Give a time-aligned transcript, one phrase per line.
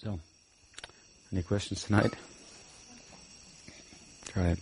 [0.00, 0.16] So,
[1.32, 2.14] any questions tonight?
[4.28, 4.58] Try it.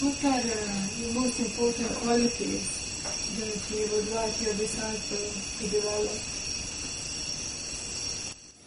[0.00, 3.02] what are the most important qualities
[3.34, 6.18] that you would like your disciples to develop?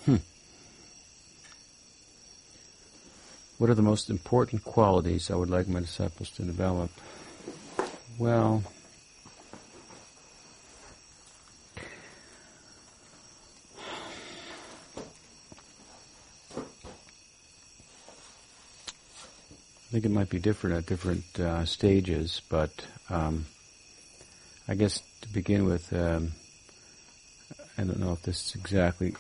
[0.05, 0.17] Hmm.
[3.59, 6.91] What are the most important qualities I would like my disciples to develop?
[8.19, 8.61] Well,
[19.86, 22.69] I think it might be different at different uh, stages, but
[23.09, 23.47] um,
[24.67, 26.33] I guess to begin with, um,
[27.79, 29.15] I don't know if this is exactly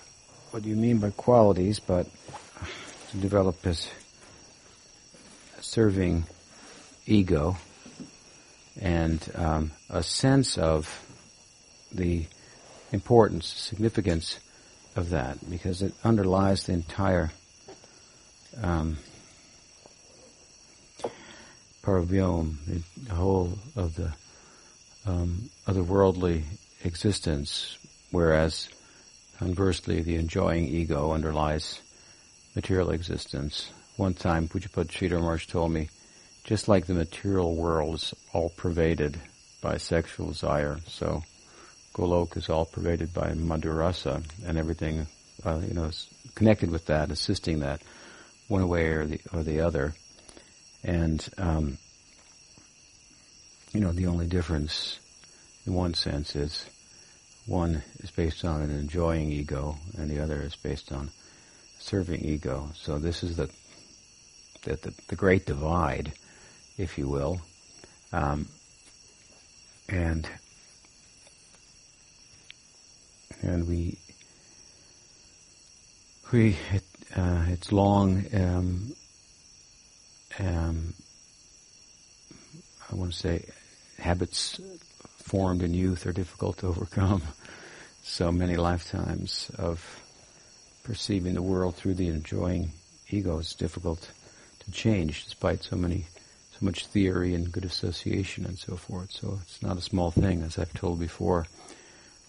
[0.51, 2.05] what you mean by qualities, but
[3.09, 3.89] to develop this
[5.61, 6.25] serving
[7.07, 7.57] ego
[8.79, 11.03] and um, a sense of
[11.91, 12.27] the
[12.91, 14.39] importance, significance
[14.95, 17.31] of that, because it underlies the entire
[18.61, 18.97] um,
[21.87, 22.57] paravyom,
[23.07, 24.11] the whole of the
[25.05, 26.43] um, otherworldly
[26.83, 27.77] existence,
[28.11, 28.67] whereas
[29.39, 31.79] conversely, the enjoying ego underlies
[32.55, 33.71] material existence.
[33.95, 35.89] One time, Pujapad Sridhar told me,
[36.43, 39.17] just like the material world is all pervaded
[39.61, 41.23] by sexual desire, so
[41.93, 45.07] Golok is all pervaded by Madhurasa, and everything,
[45.45, 47.81] uh, you know, is connected with that, assisting that,
[48.49, 49.93] one way or the or the other.
[50.87, 51.77] And, um,
[53.73, 54.99] you know, the only difference,
[55.65, 56.65] in one sense, is
[57.45, 61.11] one is based on an enjoying ego, and the other is based on
[61.79, 62.71] serving ego.
[62.73, 63.49] So this is the
[64.63, 66.13] the, the, the great divide,
[66.77, 67.41] if you will,
[68.11, 68.47] um,
[69.89, 70.27] and
[73.41, 73.97] and we
[76.31, 76.83] we it,
[77.15, 78.93] uh, it's long um,
[80.39, 80.93] um,
[82.91, 83.45] I want to say
[83.99, 84.59] habits
[85.17, 87.21] formed in youth are difficult to overcome.
[88.09, 90.01] So many lifetimes of
[90.83, 92.71] perceiving the world through the enjoying
[93.09, 94.09] ego is difficult
[94.59, 96.05] to change, despite so many,
[96.57, 99.11] so much theory and good association and so forth.
[99.11, 101.47] So it's not a small thing, as I've told before.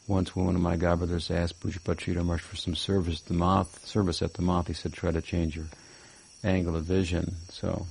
[0.08, 4.20] Once one of my godbrothers asked Pujapad Sridhar Maharaj for some service, the math, service
[4.20, 5.66] at the math, he said, try to change your
[6.42, 7.36] angle of vision.
[7.50, 7.86] So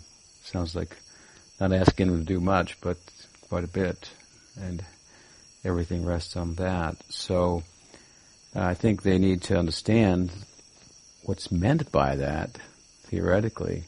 [0.51, 0.95] Sounds like
[1.59, 2.95] not asking him to do much, but
[3.49, 4.09] quite a bit,
[4.57, 4.81] and
[5.65, 6.95] everything rests on that.
[7.09, 7.63] So
[8.55, 10.31] uh, I think they need to understand
[11.23, 12.51] what's meant by that
[13.07, 13.83] theoretically,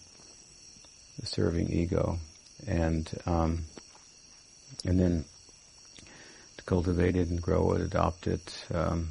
[1.18, 2.20] the serving ego,
[2.68, 3.64] and um,
[4.84, 5.24] and then
[6.58, 9.08] to cultivate it and grow it, adopt it, um,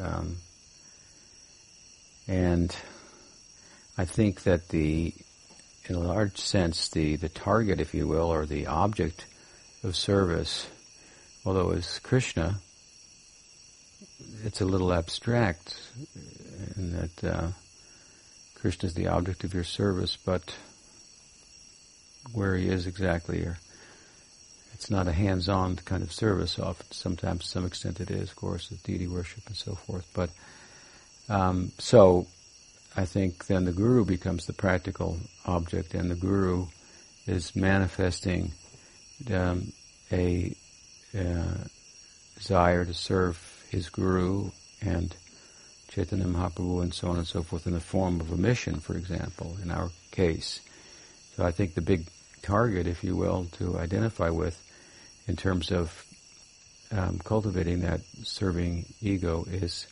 [0.00, 0.36] um,
[2.28, 2.76] and
[3.98, 5.12] I think that the
[5.86, 9.26] in a large sense, the, the target, if you will, or the object
[9.82, 10.66] of service,
[11.44, 12.56] although it's Krishna,
[14.44, 15.78] it's a little abstract
[16.76, 17.48] in that uh,
[18.54, 20.56] Krishna is the object of your service, but
[22.32, 23.58] where he is exactly, or
[24.72, 26.58] it's not a hands-on kind of service.
[26.58, 30.08] Often, sometimes, to some extent, it is, of course, with deity worship and so forth.
[30.14, 30.30] But
[31.28, 32.26] um, so
[32.96, 36.66] I think then the guru becomes the practical object, and the guru
[37.26, 38.52] is manifesting
[39.32, 39.72] um,
[40.12, 40.54] a
[41.18, 41.64] uh,
[42.36, 44.50] desire to serve his guru
[44.80, 45.14] and
[45.88, 48.96] Chaitanya Mahaprabhu and so on and so forth in the form of a mission, for
[48.96, 50.60] example, in our case.
[51.36, 52.06] So I think the big
[52.42, 54.60] target, if you will, to identify with
[55.26, 56.04] in terms of
[56.92, 59.86] um, cultivating that serving ego is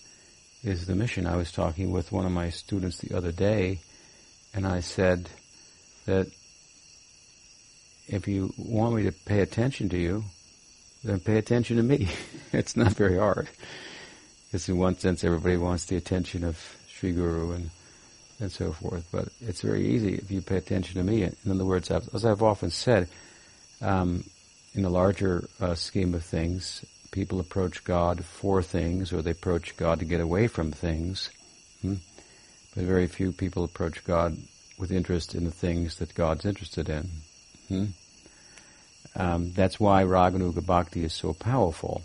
[0.63, 1.27] is the mission.
[1.27, 3.81] I was talking with one of my students the other day,
[4.55, 5.29] and I said
[6.07, 6.29] that
[8.09, 10.25] if you want me to pay attention to you,
[11.05, 12.09] then pay attention to me.
[12.53, 13.49] it's not very hard.
[14.47, 16.59] Because in one sense, everybody wants the attention of
[16.89, 17.71] Sri Guru and
[18.43, 19.07] and so forth.
[19.13, 21.23] But it's very easy if you pay attention to me.
[21.23, 23.09] In other words, as I've often said,
[23.81, 24.25] um,
[24.75, 29.77] in the larger uh, scheme of things, people approach God for things, or they approach
[29.77, 31.31] God to get away from things.
[31.81, 31.95] Hmm?
[32.75, 34.37] But very few people approach God
[34.79, 37.09] with interest in the things that God's interested in.
[37.69, 37.85] Hmm?
[39.15, 42.03] Um, that's why Raganuga Bhakti is so powerful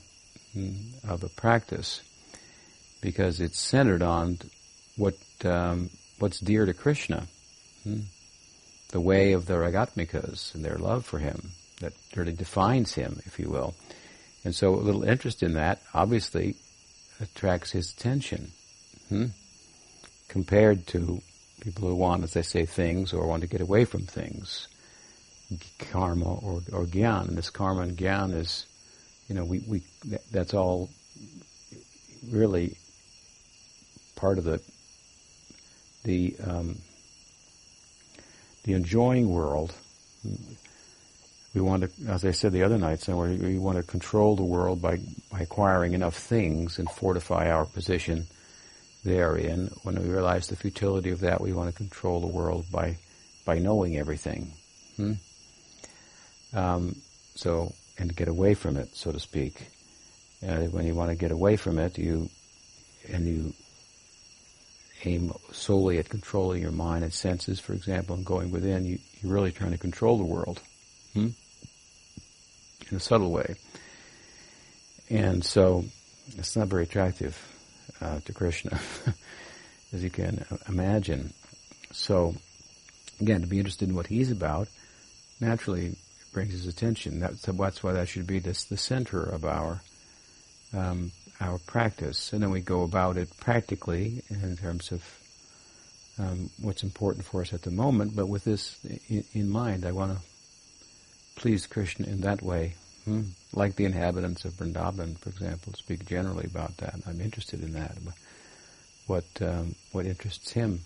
[0.54, 0.76] hmm,
[1.08, 2.02] of a practice,
[3.02, 4.40] because it's centered on
[4.98, 5.16] what
[5.46, 5.90] um,
[6.20, 7.28] what's dear to Krishna,
[7.84, 8.02] hmm?
[8.90, 13.40] the way of the Ragatmikas and their love for him that really defines him, if
[13.40, 13.76] you will.
[14.44, 16.56] And so a little interest in that obviously
[17.20, 18.52] attracts his attention.
[19.10, 19.26] hmm?
[20.28, 21.22] compared to
[21.62, 24.68] people who want, as they say, things or want to get away from things,
[25.80, 27.30] karma or, or gyan.
[27.30, 28.66] And this karma and gyan is,
[29.28, 29.82] you know, we, we
[30.32, 30.90] that's all
[32.30, 32.78] really
[34.16, 34.62] part of the
[36.04, 36.78] the um,
[38.64, 39.74] the enjoying world.
[41.58, 44.44] We want to, as I said the other night somewhere, we want to control the
[44.44, 45.00] world by,
[45.32, 48.28] by acquiring enough things and fortify our position
[49.04, 49.72] therein.
[49.82, 52.98] When we realize the futility of that, we want to control the world by
[53.44, 54.52] by knowing everything.
[54.98, 55.14] Hmm?
[56.54, 56.96] Um,
[57.34, 59.72] so, and get away from it, so to speak.
[60.48, 62.30] Uh, when you want to get away from it, you
[63.12, 63.54] and you
[65.06, 69.34] aim solely at controlling your mind and senses, for example, and going within, you, are
[69.34, 70.62] really trying to control the world
[71.14, 71.30] hmm?
[72.90, 73.56] In a subtle way.
[75.10, 75.86] And so
[76.38, 77.38] it's not very attractive
[78.02, 78.80] uh, to Krishna,
[79.94, 81.34] as you can imagine.
[81.92, 82.36] So,
[83.22, 84.68] again, to be interested in what he's about
[85.40, 85.96] naturally
[86.34, 87.20] brings his attention.
[87.20, 89.82] That's, that's why that should be this, the center of our
[90.74, 95.04] um, our practice, and then we go about it practically in terms of
[96.20, 98.16] um, what's important for us at the moment.
[98.16, 98.76] But with this
[99.08, 100.24] in, in mind, I want to
[101.38, 102.74] please Krishna in that way,
[103.06, 103.22] hmm?
[103.54, 105.74] like the inhabitants of Vrindavan, for example.
[105.74, 106.96] Speak generally about that.
[107.08, 107.96] I'm interested in that.
[109.06, 110.82] What um, what interests him.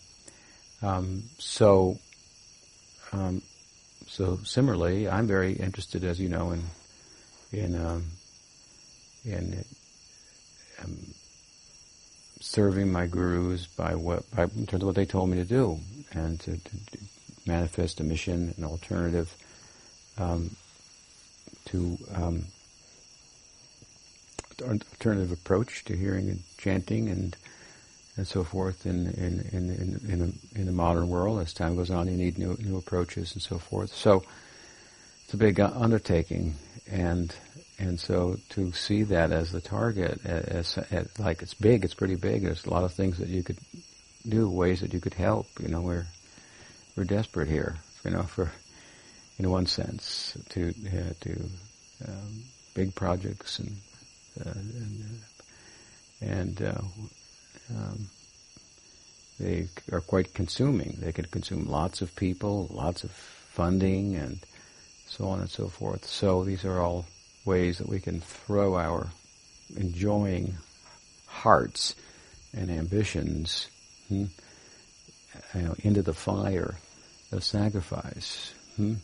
[0.84, 1.98] Um, so
[3.12, 3.42] um,
[4.08, 6.64] so similarly, I'm very interested, as you know, in
[7.52, 8.06] in um,
[9.26, 9.66] in
[10.84, 10.98] um,
[12.40, 15.80] serving my gurus by what, by, in terms of what they told me to do,
[16.12, 16.98] and to, to, to
[17.46, 19.36] manifest a mission, an alternative
[20.22, 20.56] um,
[21.66, 22.46] to um,
[24.62, 27.36] alternative approach to hearing and chanting and
[28.18, 31.40] and so forth in in in in, in, in the modern world.
[31.40, 33.94] As time goes on, you need new new approaches and so forth.
[33.94, 34.24] So
[35.26, 36.56] it's a big undertaking,
[36.90, 37.34] and
[37.80, 42.16] and so to see that as the target, as, as, like it's big, it's pretty
[42.16, 42.44] big.
[42.44, 43.58] There's a lot of things that you could
[44.28, 45.48] do, ways that you could help.
[45.60, 46.06] You know, we're
[46.96, 47.78] we're desperate here.
[48.04, 48.52] You know, for
[49.42, 51.32] in one sense, to uh, to
[52.08, 52.44] um,
[52.76, 53.76] big projects and
[54.40, 55.20] uh, and,
[56.22, 56.82] and uh,
[57.76, 58.08] um,
[59.40, 60.98] they are quite consuming.
[61.00, 64.38] They can consume lots of people, lots of funding, and
[65.08, 66.06] so on and so forth.
[66.06, 67.08] So these are all
[67.44, 69.08] ways that we can throw our
[69.76, 70.54] enjoying
[71.26, 71.96] hearts
[72.54, 73.70] and ambitions
[74.08, 74.26] hmm,
[75.56, 76.76] you know, into the fire
[77.32, 78.96] of sacrifice hmm,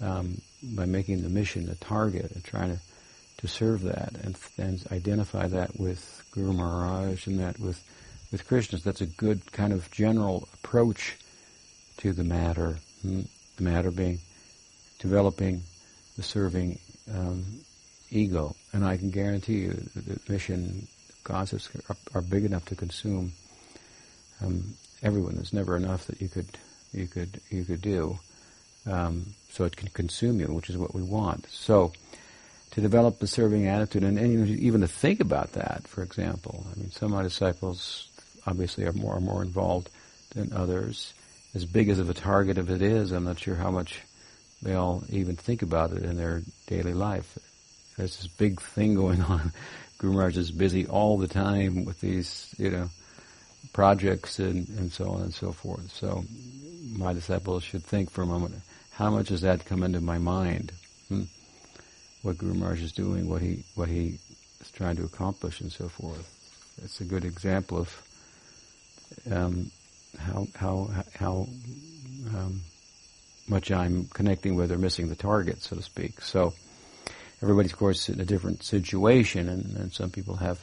[0.00, 2.82] um, by making the mission a target and trying to,
[3.38, 7.82] to serve that and then identify that with Guru Maharaj and that with
[8.30, 8.78] with Krishna.
[8.78, 11.16] That's a good kind of general approach
[11.98, 12.78] to the matter.
[13.02, 13.22] Hmm,
[13.56, 14.20] the matter being
[14.98, 15.62] developing
[16.16, 16.78] the serving
[17.12, 17.44] um,
[18.10, 20.86] ego, and I can guarantee you the mission
[21.24, 23.32] concepts are, are big enough to consume
[24.42, 25.34] um, everyone.
[25.34, 26.46] There's never enough that you could
[26.92, 28.18] you could you could do.
[28.86, 31.46] Um, so it can consume you, which is what we want.
[31.50, 31.92] So
[32.72, 36.66] to develop the serving attitude, and, and even to think about that, for example.
[36.72, 38.08] I mean, some of my disciples
[38.46, 39.90] obviously are more and more involved
[40.34, 41.12] than others.
[41.54, 44.00] As big as of a target as it is, I'm not sure how much
[44.62, 47.38] they all even think about it in their daily life.
[47.96, 49.52] There's this big thing going on.
[49.98, 52.88] Guru Maharaj is busy all the time with these, you know,
[53.72, 55.90] projects and, and so on and so forth.
[55.92, 56.24] So
[56.96, 58.54] my disciples should think for a moment,
[59.00, 60.72] how much does that come into my mind?
[61.08, 61.22] Hmm?
[62.20, 64.18] What Guru Maharaj is doing, what he what he
[64.60, 66.28] is trying to accomplish, and so forth.
[66.84, 68.02] It's a good example of
[69.32, 69.70] um,
[70.18, 71.48] how how how
[72.36, 72.60] um,
[73.48, 76.20] much I'm connecting with or missing the target, so to speak.
[76.20, 76.52] So
[77.42, 80.58] everybody's, of course, in a different situation, and, and some people have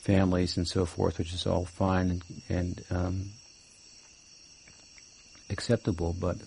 [0.00, 3.30] families and so forth, which is all fine and, and um,
[5.48, 6.38] acceptable, but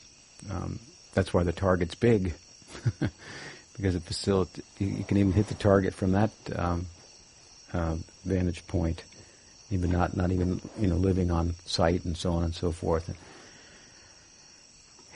[0.52, 0.78] um,
[1.16, 2.34] that's why the target's big.
[3.78, 6.86] because it facilitates, you can even hit the target from that um,
[7.74, 9.04] uh, vantage point,
[9.70, 13.14] even not, not even, you know, living on site and so on and so forth.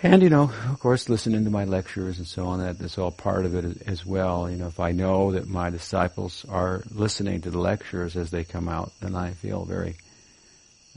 [0.02, 2.98] And, you know, of course, listening to my lectures and so on, that that is
[2.98, 4.50] all part of it as well.
[4.50, 8.46] You know, if I know that my disciples are listening to the lectures as they
[8.46, 9.96] come out, then I feel very,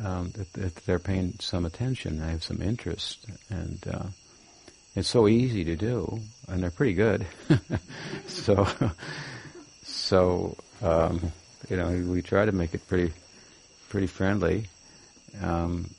[0.02, 2.22] um, that, that, they're paying some attention.
[2.22, 3.26] I have some interest.
[3.50, 4.06] And, uh,
[4.94, 7.26] it's so easy to do, and they're pretty good.
[8.26, 8.68] so,
[9.82, 11.32] so, um,
[11.68, 13.12] you know, we try to make it pretty,
[13.88, 14.66] pretty friendly.
[15.40, 15.90] Um,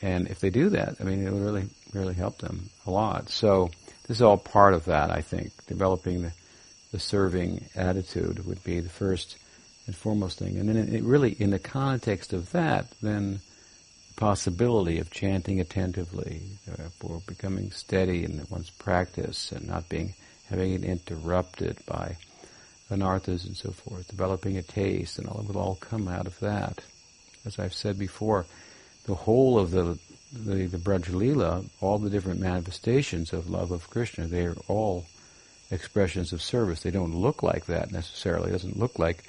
[0.00, 3.28] and if they do that, I mean, it will really, really help them a lot.
[3.28, 3.70] So
[4.06, 5.52] this is all part of that, I think.
[5.66, 6.32] Developing the,
[6.92, 9.36] the serving attitude would be the first
[9.86, 10.58] and foremost thing.
[10.58, 13.40] And then it really, in the context of that, then
[14.16, 16.42] possibility of chanting attentively,
[16.98, 20.14] for becoming steady in one's practice and not being
[20.48, 22.16] having it interrupted by
[22.90, 26.38] anarthas and so forth, developing a taste, and all it will all come out of
[26.40, 26.80] that.
[27.44, 28.46] As I've said before,
[29.06, 29.98] the whole of the
[30.32, 35.06] the, the Brajalila, all the different manifestations of love of Krishna, they are all
[35.70, 36.82] expressions of service.
[36.82, 38.48] They don't look like that necessarily.
[38.48, 39.24] It doesn't look like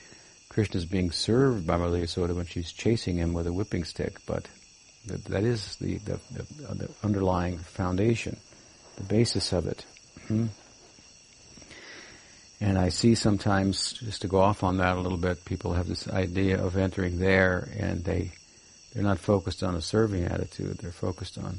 [0.50, 4.48] Krishna's being served by Murli Yasoda when she's chasing him with a whipping stick, but
[5.08, 8.38] that, that is the, the, the, underlying foundation,
[8.98, 9.86] the basis of it.
[10.28, 10.48] Hmm?
[12.62, 15.88] And I see sometimes, just to go off on that a little bit, people have
[15.88, 18.32] this idea of entering there and they,
[18.94, 21.58] they're not focused on a serving attitude, they're focused on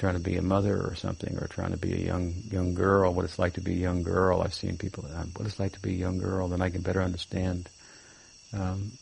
[0.00, 3.12] trying to be a mother or something, or trying to be a young young girl,
[3.12, 4.40] what it's like to be a young girl.
[4.40, 7.02] I've seen people, what it's like to be a young girl, then I can better
[7.02, 7.68] understand
[8.54, 8.92] um,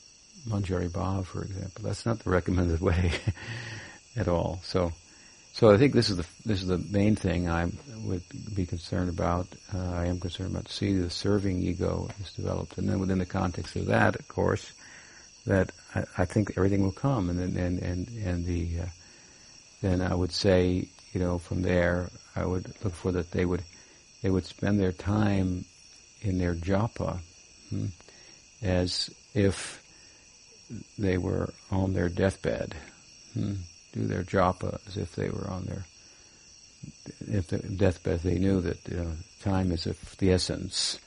[0.49, 1.85] Manjari Bhav, for example.
[1.85, 3.13] That's not the recommended way
[4.17, 4.61] at all.
[4.63, 4.93] So,
[5.53, 7.71] so I think this is the this is the main thing I
[8.05, 8.23] would
[8.55, 9.47] be concerned about.
[9.75, 13.27] Uh, I am concerned about see the serving ego is developed, and then within the
[13.27, 14.73] context of that, of course,
[15.47, 18.87] that I, I think everything will come, and and and and the uh,
[19.81, 23.63] then I would say, you know, from there, I would look for that they would,
[24.23, 25.65] they would spend their time
[26.23, 27.21] in their japa
[27.71, 27.87] hmm,
[28.63, 29.83] as if
[30.99, 32.75] they were on their deathbed.
[33.35, 33.55] Hmm,
[33.93, 35.85] do their japa as if they were on their
[37.27, 38.21] if the deathbed.
[38.21, 40.99] They knew that you know, time is of the essence,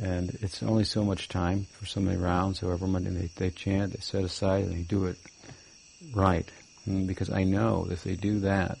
[0.00, 2.60] and it's only so much time for so many rounds.
[2.60, 5.18] However much they, they chant, they set aside, and they do it
[6.12, 6.48] right.
[6.88, 8.78] Mm, because I know if they do that,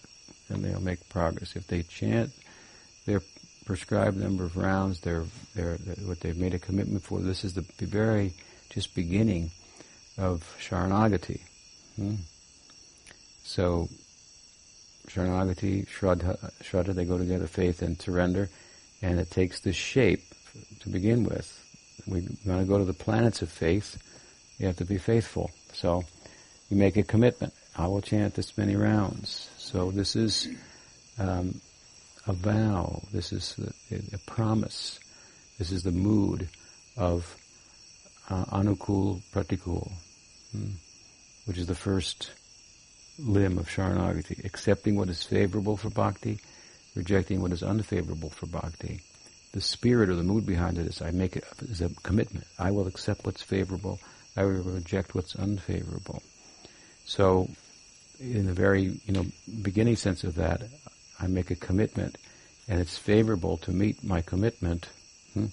[0.48, 1.56] then they'll make progress.
[1.56, 2.32] If they chant
[3.06, 3.22] their
[3.64, 7.62] prescribed number of rounds, they're, they're, what they've made a commitment for, this is the
[7.80, 8.32] very
[8.70, 9.50] just beginning
[10.18, 11.40] of Sharanagati.
[11.96, 12.14] Hmm?
[13.42, 13.88] So,
[15.08, 18.48] Sharanagati, Shraddha, Shraddha, they go together, faith and surrender,
[19.02, 20.22] and it takes this shape
[20.80, 21.60] to begin with.
[22.06, 23.98] We want to go to the planets of faith,
[24.58, 25.50] you have to be faithful.
[25.72, 26.04] So,
[26.70, 27.52] you make a commitment.
[27.76, 29.48] I will chant this many rounds.
[29.58, 30.48] So this is
[31.18, 31.60] um,
[32.26, 33.02] a vow.
[33.12, 33.56] This is
[33.90, 34.98] a, a, promise.
[35.58, 36.48] This is the mood
[36.96, 37.36] of
[38.30, 39.90] uh, anukul pratikul,
[40.52, 40.70] hmm,
[41.46, 42.30] which is the first
[43.18, 44.44] limb of Sharanagati.
[44.44, 46.38] Accepting what is favorable for bhakti,
[46.94, 49.00] rejecting what is unfavorable for bhakti.
[49.52, 52.46] The spirit or the mood behind it is I make it is a commitment.
[52.58, 54.00] I will accept what's favorable.
[54.36, 56.22] I will reject what's unfavorable.
[57.04, 57.48] So
[58.18, 59.26] in the very you know
[59.62, 60.62] beginning sense of that,
[61.20, 62.16] I make a commitment,
[62.68, 64.88] and it's favorable to meet my commitment
[65.34, 65.46] hmm,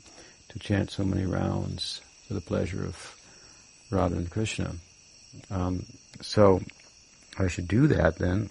[0.49, 2.01] to chant so many rounds
[2.31, 2.95] for the pleasure of
[3.89, 4.75] Radha and Krishna.
[5.49, 5.85] Um,
[6.21, 6.61] so
[7.37, 8.49] I should do that then,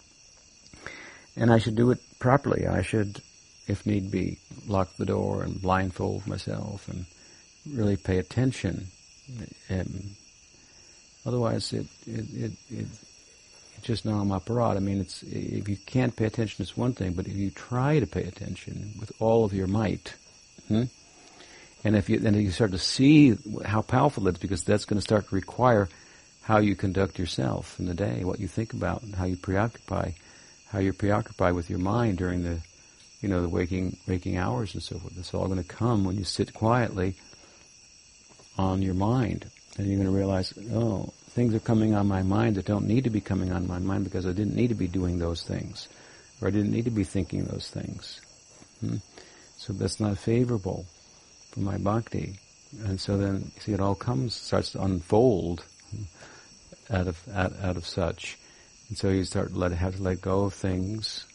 [1.34, 2.66] and I should do it properly.
[2.66, 3.22] I should,
[3.66, 4.36] if need be,
[4.68, 7.06] lock the door and blindfold myself and
[7.66, 8.88] really pay attention.
[9.70, 10.14] And
[11.24, 12.86] otherwise, it it, it, it
[13.80, 14.76] just nam aparadh.
[14.76, 17.98] I mean, it's if you can't pay attention, it's one thing, but if you try
[17.98, 20.12] to pay attention with all of your might,
[20.68, 20.84] hmm,
[21.84, 24.98] and if you then you start to see how powerful it is, because that's going
[24.98, 25.88] to start to require
[26.42, 30.10] how you conduct yourself in the day, what you think about, and how you preoccupy,
[30.68, 32.60] how you're preoccupied with your mind during the,
[33.20, 35.16] you know, the waking waking hours and so forth.
[35.18, 37.14] It's all going to come when you sit quietly
[38.58, 39.46] on your mind,
[39.78, 43.04] and you're going to realize, oh, things are coming on my mind that don't need
[43.04, 45.88] to be coming on my mind because I didn't need to be doing those things,
[46.42, 48.20] or I didn't need to be thinking those things.
[48.80, 48.96] Hmm?
[49.56, 50.84] So that's not favorable
[51.50, 52.38] for my bhakti.
[52.84, 55.64] And so then, you see, it all comes, starts to unfold
[56.90, 58.38] out of out, out of such.
[58.88, 61.26] And so you start let have to let go of things.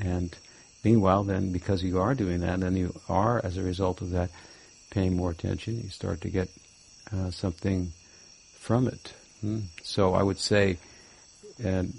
[0.00, 0.36] And
[0.84, 4.30] meanwhile, then because you are doing that, then you are, as a result of that,
[4.90, 5.80] paying more attention.
[5.80, 6.48] You start to get
[7.12, 7.92] uh, something
[8.58, 9.12] from it.
[9.40, 9.60] Hmm?
[9.82, 10.78] So I would say,
[11.62, 11.92] and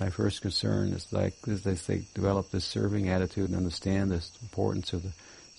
[0.00, 4.24] my first concern is like as they say, develop this serving attitude and understand the
[4.42, 5.12] importance of the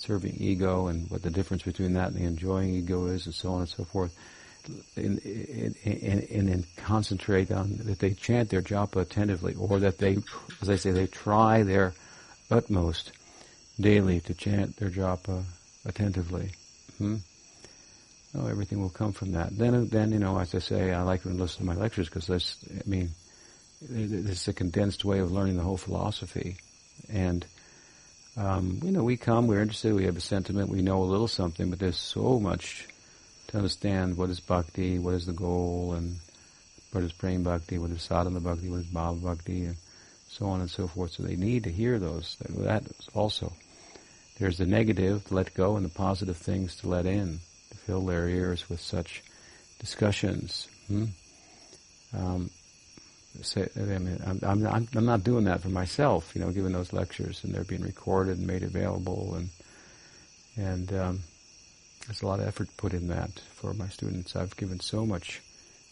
[0.05, 3.53] serving ego and what the difference between that and the enjoying ego is, and so
[3.53, 4.15] on and so forth.
[4.95, 5.19] And,
[5.85, 10.17] and concentrate on that they chant their japa attentively, or that they,
[10.61, 11.93] as I say, they try their
[12.49, 13.11] utmost
[13.79, 15.43] daily to chant their japa
[15.85, 16.51] attentively.
[16.97, 17.17] Hmm?
[18.37, 19.57] oh, everything will come from that.
[19.57, 22.27] Then, then you know, as I say, I like to listen to my lectures because
[22.27, 23.11] that's, I mean,
[23.81, 26.57] this is a condensed way of learning the whole philosophy.
[27.11, 27.45] And,
[28.37, 31.27] um, you know, we come, we're interested, we have a sentiment, we know a little
[31.27, 32.87] something, but there's so much
[33.47, 36.17] to understand what is bhakti, what is the goal, and
[36.91, 39.77] what is prema bhakti, what is sadhana bhakti, what is bhava bhakti, and
[40.27, 41.11] so on and so forth.
[41.11, 42.35] So they need to hear those.
[42.39, 43.53] That also.
[44.37, 47.39] There's the negative to let go and the positive things to let in,
[47.69, 49.23] to fill their ears with such
[49.79, 50.67] discussions.
[50.87, 51.05] Hmm?
[52.13, 52.49] Um,
[53.41, 56.93] say, I mean, I'm, I'm, I'm, not doing that for myself, you know, giving those
[56.93, 59.49] lectures, and they're being recorded and made available, and
[60.57, 61.19] and um,
[62.05, 64.35] there's a lot of effort put in that for my students.
[64.35, 65.41] I've given so much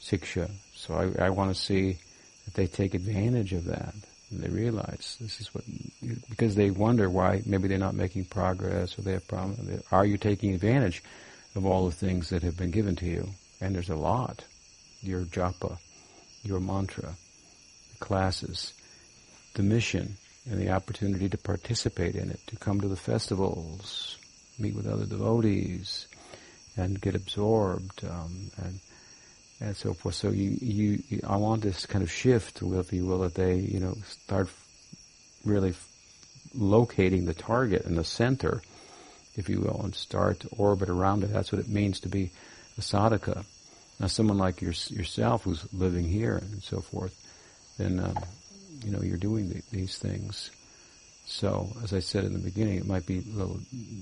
[0.01, 1.97] siksha, so I, I want to see
[2.45, 3.93] that they take advantage of that.
[4.31, 5.63] And they realize this is what,
[6.29, 9.83] because they wonder why maybe they're not making progress or they have problems.
[9.91, 11.03] Are you taking advantage
[11.55, 13.29] of all the things that have been given to you?
[13.61, 14.43] And there's a lot.
[15.01, 15.77] Your japa,
[16.43, 17.15] your mantra,
[18.03, 18.73] classes,
[19.55, 20.17] the mission,
[20.49, 24.17] and the opportunity to participate in it, to come to the festivals,
[24.59, 26.07] meet with other devotees,
[26.75, 28.79] and get absorbed, um, and
[29.61, 30.15] and so forth.
[30.15, 33.79] So you, you, I want this kind of shift, if you will, that they, you
[33.79, 34.49] know, start
[35.45, 35.73] really
[36.53, 38.61] locating the target and the center,
[39.37, 41.31] if you will, and start to orbit around it.
[41.31, 42.31] That's what it means to be
[42.77, 43.45] a sadhaka.
[43.99, 47.15] Now, someone like your, yourself who's living here and so forth,
[47.77, 48.17] then um,
[48.83, 50.51] you know you're doing the, these things.
[51.25, 53.59] So, as I said in the beginning, it might be a little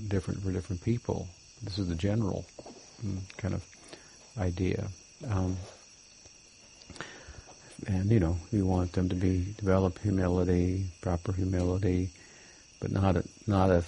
[0.07, 1.27] different for different people.
[1.63, 2.45] This is the general
[3.05, 3.63] mm, kind of
[4.37, 4.87] idea.
[5.29, 5.57] Um,
[7.87, 12.09] and you know, you want them to be develop humility, proper humility,
[12.79, 13.83] but not a, not a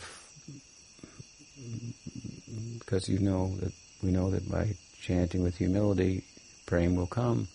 [2.79, 3.73] because you know that
[4.03, 6.23] we know that by chanting with humility,
[6.65, 7.47] praying will come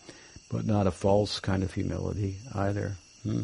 [0.50, 2.96] but not a false kind of humility either.
[3.22, 3.42] Hmm?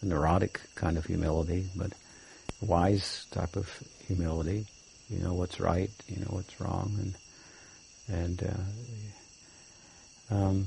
[0.00, 1.92] A neurotic kind of humility, but
[2.60, 4.66] wise type of humility.
[5.10, 7.14] You know what's right, you know what's wrong, and
[8.08, 8.42] and
[10.30, 10.66] uh, um,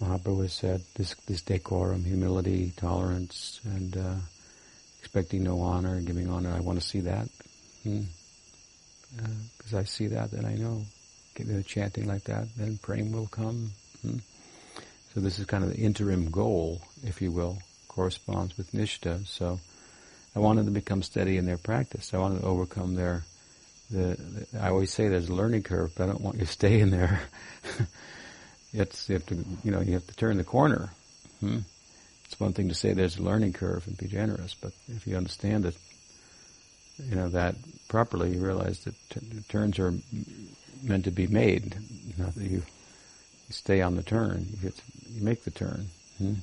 [0.00, 4.14] Mahaprabhu said this this decorum, humility, tolerance, and uh,
[5.00, 6.52] expecting no honor, giving honor.
[6.52, 7.28] I want to see that.
[7.82, 8.06] Because
[9.70, 9.76] hmm?
[9.76, 10.82] uh, I see that, then I know.
[11.34, 13.72] Give me a chanting like that, then praying will come.
[14.02, 14.18] Hmm?
[15.16, 17.56] So this is kind of the interim goal, if you will,
[17.88, 19.26] corresponds with Nishta.
[19.26, 19.58] So
[20.34, 22.12] I wanted them to become steady in their practice.
[22.12, 23.24] I wanted to overcome their,
[23.90, 24.18] the,
[24.52, 26.80] the I always say there's a learning curve, but I don't want you to stay
[26.80, 27.22] in there.
[28.74, 30.90] it's, you have to, you know, you have to turn the corner.
[31.40, 31.60] Hmm?
[32.26, 35.16] It's one thing to say there's a learning curve and be generous, but if you
[35.16, 35.76] understand it,
[36.98, 37.54] you know, that
[37.88, 39.94] properly, you realize that t- turns are
[40.82, 41.74] meant to be made,
[42.18, 42.64] not that you
[43.48, 44.46] you stay on the turn.
[44.62, 45.86] You, to, you make the turn,
[46.18, 46.34] hmm?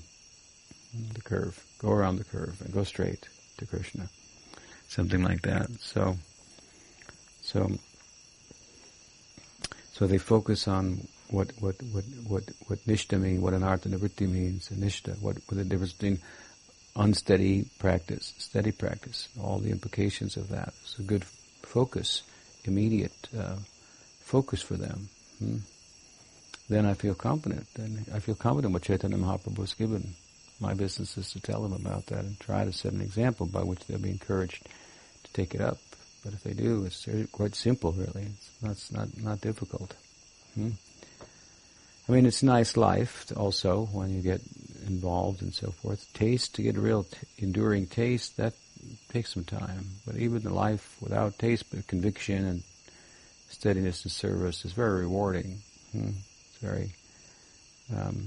[1.13, 1.63] the curve.
[1.80, 4.08] Go around the curve and go straight to Krishna.
[4.88, 5.70] Something like that.
[5.80, 6.18] So,
[7.42, 7.72] so,
[9.92, 14.70] so they focus on what what what what what nishta means, what anartha nivritti means,
[14.70, 16.20] and nishta, what, what the difference between
[16.96, 20.74] unsteady practice, steady practice, all the implications of that.
[20.84, 21.26] It's a good
[21.63, 22.22] focus,
[22.66, 23.56] immediate uh,
[24.22, 25.10] focus for them.
[25.39, 25.58] Hmm?
[26.73, 27.67] Then I feel confident.
[27.75, 30.15] Then I feel confident what Chaitanya Mahaprabhu has given.
[30.59, 33.63] My business is to tell them about that and try to set an example by
[33.63, 34.65] which they'll be encouraged
[35.23, 35.77] to take it up.
[36.23, 38.23] But if they do, it's quite simple, really.
[38.23, 39.95] It's not, it's not, not difficult.
[40.55, 40.69] Hmm?
[42.07, 44.41] I mean, it's nice life also when you get
[44.88, 46.05] involved and so forth.
[46.13, 48.53] Taste, to get a real t- enduring taste, that
[49.09, 49.86] takes some time.
[50.05, 52.63] But even the life without taste, but conviction and
[53.49, 55.62] steadiness and service is very rewarding.
[55.91, 56.12] Hmm?
[56.63, 56.91] Very,
[57.95, 58.26] um,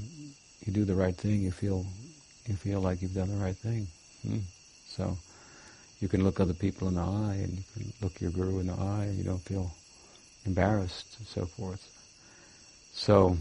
[0.65, 1.87] you do the right thing, you feel,
[2.47, 3.87] you feel like you've done the right thing.
[4.23, 4.39] Hmm.
[4.89, 5.17] So,
[6.01, 8.67] you can look other people in the eye, and you can look your guru in
[8.67, 9.73] the eye, and you don't feel
[10.45, 11.83] embarrassed, and so forth.
[12.93, 13.39] So,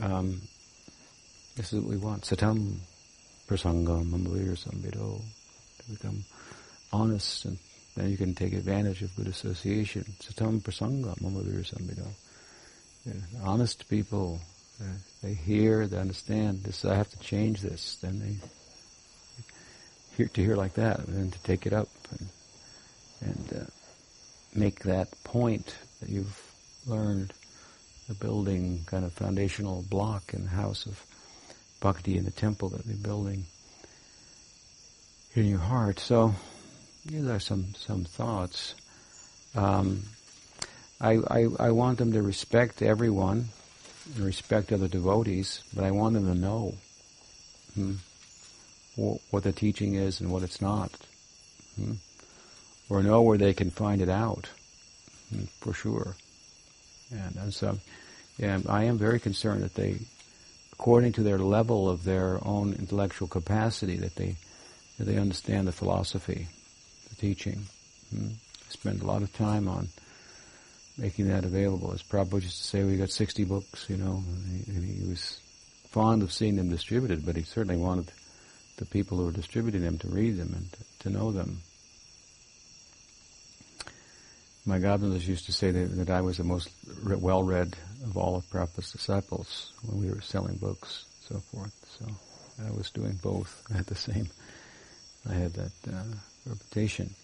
[0.00, 0.42] um,
[1.56, 2.22] this is what we want.
[2.22, 2.74] Satam
[3.48, 5.20] prasangam amavir sambido.
[5.78, 6.24] To become
[6.92, 7.58] honest, and
[7.96, 10.04] then you can take advantage of good association.
[10.20, 12.06] Satam prasangam amavir sambido
[13.42, 14.40] honest people,
[14.80, 14.84] uh,
[15.22, 16.84] they hear, they understand this.
[16.84, 17.96] I have to change this.
[17.96, 18.36] Then they
[20.16, 22.28] hear to hear like that, and then to take it up and,
[23.20, 23.66] and uh,
[24.54, 26.42] make that point that you've
[26.86, 27.32] learned,
[28.08, 31.04] the building kind of foundational block in the house of
[31.80, 33.44] bhakti in the temple that they're building
[35.34, 36.00] in your heart.
[36.00, 36.34] So
[37.04, 38.74] these are some some thoughts.
[39.54, 40.02] Um,
[41.00, 43.48] I, I, I want them to respect everyone
[44.16, 46.74] respect other devotees, but I want them to know
[47.74, 47.94] hmm,
[48.96, 50.90] what the teaching is and what it's not.
[51.76, 51.94] Hmm,
[52.88, 54.48] or know where they can find it out,
[55.30, 56.16] hmm, for sure.
[57.10, 57.78] And, and so,
[58.38, 59.98] yeah, I am very concerned that they,
[60.72, 64.36] according to their level of their own intellectual capacity, that they
[64.98, 66.48] that they understand the philosophy,
[67.08, 67.66] the teaching.
[68.10, 68.30] Hmm?
[68.30, 69.88] I spend a lot of time on
[70.98, 71.92] making that available.
[71.92, 75.40] As Prabhupada used to say, we got 60 books, you know, and he, he was
[75.90, 78.10] fond of seeing them distributed, but he certainly wanted
[78.76, 81.62] the people who were distributing them to read them and to, to know them.
[84.66, 86.68] My godmothers used to say that, that I was the most
[87.02, 91.72] re- well-read of all of Prabhupada's disciples when we were selling books, and so forth.
[91.98, 92.06] So
[92.66, 94.28] I was doing both at the same.
[95.28, 96.02] I had that uh,
[96.46, 97.14] reputation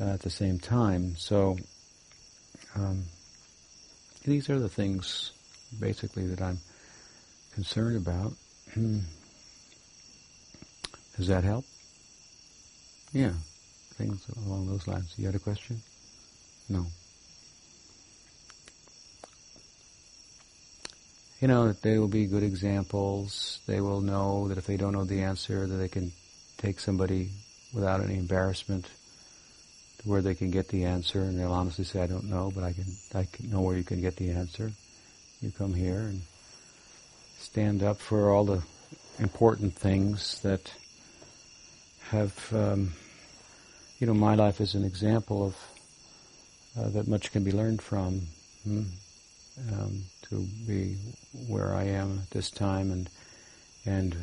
[0.00, 1.16] uh, at the same time.
[1.16, 1.58] So
[2.74, 3.04] um,
[4.24, 5.32] these are the things,
[5.78, 6.58] basically, that I'm
[7.54, 8.32] concerned about.
[11.16, 11.64] Does that help?
[13.12, 13.32] Yeah,
[13.94, 15.12] things along those lines.
[15.18, 15.82] You had a question?
[16.68, 16.86] No.
[21.40, 23.58] You know, they will be good examples.
[23.66, 26.12] They will know that if they don't know the answer, that they can
[26.56, 27.30] take somebody
[27.74, 28.86] without any embarrassment
[30.04, 32.72] where they can get the answer, and they'll honestly say, "I don't know, but I
[32.72, 32.84] can
[33.14, 34.72] I can know where you can get the answer."
[35.40, 36.22] You come here and
[37.38, 38.62] stand up for all the
[39.18, 40.72] important things that
[42.10, 42.92] have, um,
[43.98, 45.56] you know, my life is an example of
[46.78, 48.22] uh, that much can be learned from.
[48.64, 48.82] Hmm?
[49.70, 50.96] Um, to be
[51.46, 53.10] where I am at this time, and
[53.84, 54.16] and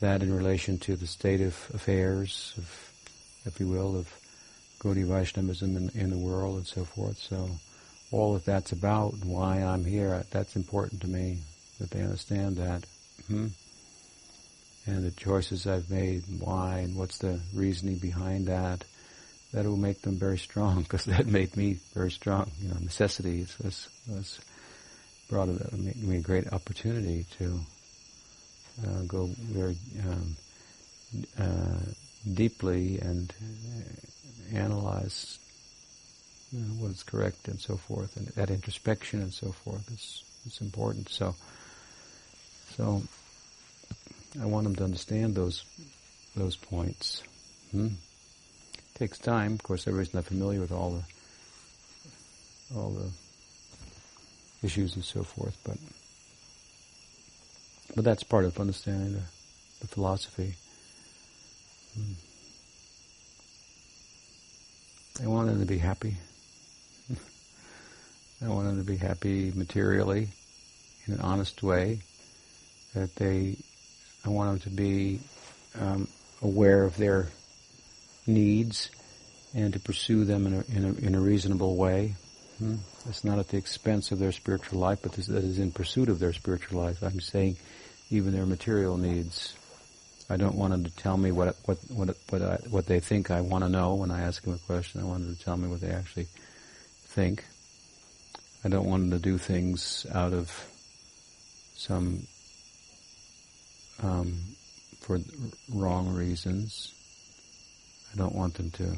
[0.00, 2.92] that in relation to the state of affairs, of,
[3.46, 4.12] if you will, of
[4.82, 7.16] Gaudiya Vaishnavism in, in the world and so forth.
[7.16, 7.48] So
[8.10, 11.38] all that that's about, and why I'm here, that's important to me,
[11.78, 12.84] that they understand that.
[13.28, 13.48] Hmm?
[14.86, 18.84] And the choices I've made, why, and what's the reasoning behind that,
[19.52, 22.50] that will make them very strong, because that made me very strong.
[22.60, 24.40] You know, necessity was, was
[25.30, 27.60] brought a, me a great opportunity to
[28.84, 30.36] uh, go very um,
[31.38, 31.78] uh,
[32.30, 35.38] deeply and uh, analyze
[36.52, 40.24] you know, what is correct and so forth, and that introspection and so forth is
[40.46, 41.08] is important.
[41.08, 41.34] So,
[42.76, 43.02] so
[44.40, 45.64] I want them to understand those
[46.36, 47.22] those points.
[47.70, 47.86] Hmm?
[47.86, 49.54] It takes time.
[49.54, 53.10] Of course, everybody's not familiar with all the all the
[54.66, 55.78] issues and so forth, but
[57.94, 59.22] but that's part of understanding the,
[59.80, 60.54] the philosophy.
[65.22, 66.16] I want them to be happy.
[68.44, 70.28] I want them to be happy materially,
[71.06, 72.00] in an honest way.
[72.94, 73.56] That they,
[74.24, 75.20] I want them to be
[75.78, 76.08] um,
[76.42, 77.28] aware of their
[78.26, 78.90] needs
[79.54, 82.14] and to pursue them in a, in a, in a reasonable way.
[82.58, 82.76] Hmm?
[83.08, 86.08] It's not at the expense of their spiritual life, but this, that is in pursuit
[86.08, 87.02] of their spiritual life.
[87.02, 87.56] I'm saying
[88.10, 89.54] even their material needs.
[90.30, 93.30] I don't want them to tell me what what what what, I, what they think
[93.30, 95.00] I want to know when I ask them a question.
[95.00, 96.26] I want them to tell me what they actually
[97.06, 97.44] think.
[98.64, 100.50] I don't want them to do things out of
[101.76, 102.26] some
[104.02, 104.38] um,
[105.00, 105.18] for
[105.72, 106.94] wrong reasons.
[108.12, 108.96] I don't want them to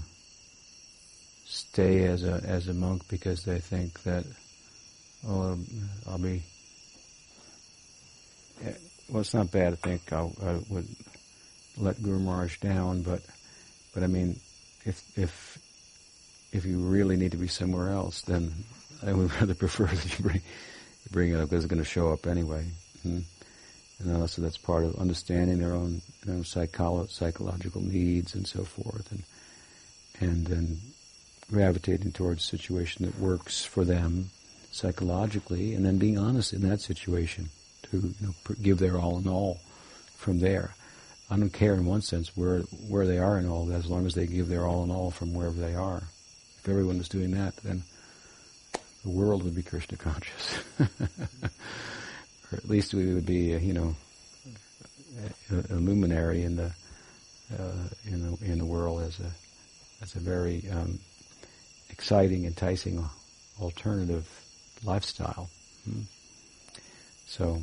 [1.47, 4.25] stay as a as a monk because they think that
[5.27, 5.59] oh
[6.09, 6.43] I'll be
[9.09, 10.87] well, it's not bad to think I, I would
[11.77, 13.23] let Guru Maharaj down, but
[13.93, 14.41] but I mean,
[14.85, 15.59] if if
[16.53, 18.53] if you really need to be somewhere else, then
[19.05, 20.43] I would rather prefer that you bring
[21.11, 22.65] bring it up because it's going to show up anyway.
[23.03, 23.21] Hmm?
[24.01, 28.65] And also that's part of understanding their own you know, psycholo- psychological needs and so
[28.65, 29.23] forth, and
[30.21, 30.79] and then
[31.51, 34.31] gravitating towards a situation that works for them
[34.71, 37.49] psychologically, and then being honest in that situation
[37.83, 39.61] to you know, give their all in all
[40.17, 40.75] from there.
[41.31, 44.07] I don't care in one sense where where they are in all that, as long
[44.07, 46.03] as they give their all in all from wherever they are.
[46.59, 47.83] If everyone was doing that, then
[49.05, 50.89] the world would be Krishna conscious, or
[52.53, 53.97] at least we would be, uh, you know,
[55.51, 56.73] a, a, luminary in the
[57.59, 59.31] uh, in the in the world as a
[60.03, 60.99] as a very um,
[61.91, 63.05] exciting, enticing
[63.61, 64.29] alternative
[64.85, 65.49] lifestyle.
[65.85, 66.03] Hmm.
[67.27, 67.61] So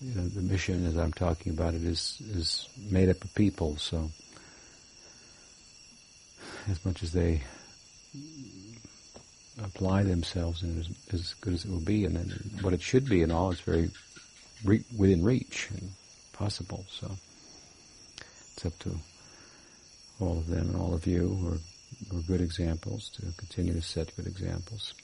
[0.00, 3.76] know, the mission, as I'm talking about it, is is made up of people.
[3.76, 4.10] So
[6.68, 7.42] as much as they
[9.62, 13.08] apply themselves and as, as good as it will be, and then what it should
[13.08, 13.90] be, and all is very
[14.64, 15.90] re- within reach and
[16.32, 16.84] possible.
[16.88, 17.10] So
[18.54, 18.98] it's up to
[20.18, 21.58] all of them and all of you who are,
[22.10, 24.94] who are good examples to continue to set good examples.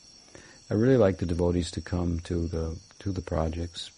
[0.71, 3.91] I really like the devotees to come to the to the projects,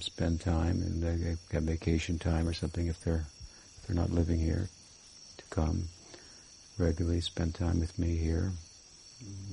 [0.00, 3.26] spend time, and they have vacation time or something if they're
[3.76, 4.68] if they're not living here,
[5.36, 5.88] to come
[6.78, 8.52] regularly, spend time with me here,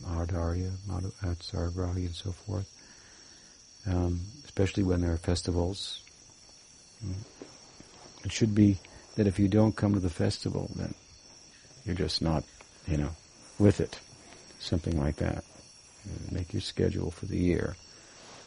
[0.05, 0.71] Audarya,
[1.23, 2.69] at Saragrahi, and so forth.
[3.87, 6.01] Um, especially when there are festivals.
[8.23, 8.77] It should be
[9.15, 10.93] that if you don't come to the festival, then
[11.85, 12.43] you're just not,
[12.87, 13.11] you know,
[13.59, 13.99] with it.
[14.59, 15.43] Something like that.
[16.31, 17.75] Make your schedule for the year.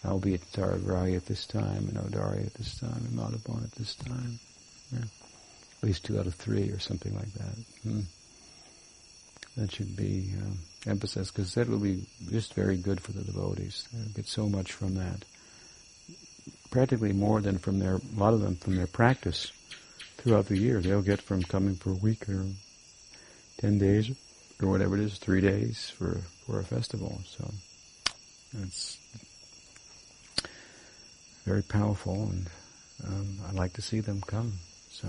[0.04, 3.72] I'll be at Saragrahi at this time, and Audarya at this time, and Madhubon at
[3.72, 4.38] this time.
[4.92, 5.04] Yeah.
[5.82, 7.56] At least two out of three, or something like that.
[7.82, 8.00] Hmm.
[9.56, 13.88] That should be um, emphasized, because that will be just very good for the devotees.
[13.92, 15.24] They'll get so much from that.
[16.70, 19.50] Practically more than from their, a lot of them from their practice
[20.18, 20.80] throughout the year.
[20.80, 22.44] They'll get from coming for a week or
[23.58, 24.10] ten days
[24.62, 27.20] or whatever it is, three days for, for a festival.
[27.26, 27.50] So
[28.62, 28.98] it's
[31.48, 32.46] very powerful, and
[33.06, 34.52] um, I like to see them come.
[34.90, 35.08] So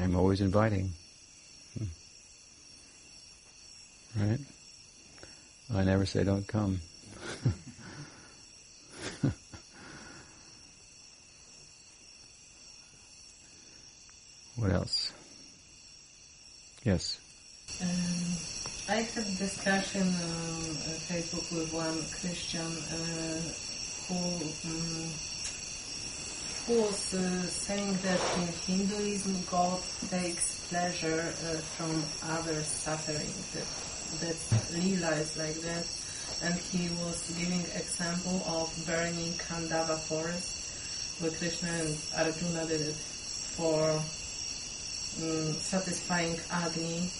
[0.00, 0.92] I'm always inviting.
[1.76, 1.86] Hmm.
[4.22, 4.38] Right?
[5.74, 6.80] I never say don't come.
[14.54, 15.12] what else?
[16.84, 17.18] Yes.
[17.82, 18.57] Um,
[18.90, 23.36] I had discussion on uh, Facebook with one Christian uh,
[24.08, 24.16] who
[24.64, 25.12] um,
[26.64, 33.28] who was uh, saying that in Hinduism God takes pleasure uh, from others' suffering.
[33.52, 33.68] That
[34.24, 34.40] that
[34.72, 35.84] lila is like that,
[36.42, 42.96] and he was giving example of burning Khandava forest, where Krishna and Arjuna did it
[43.52, 44.00] for
[45.20, 47.10] um, satisfying Agni.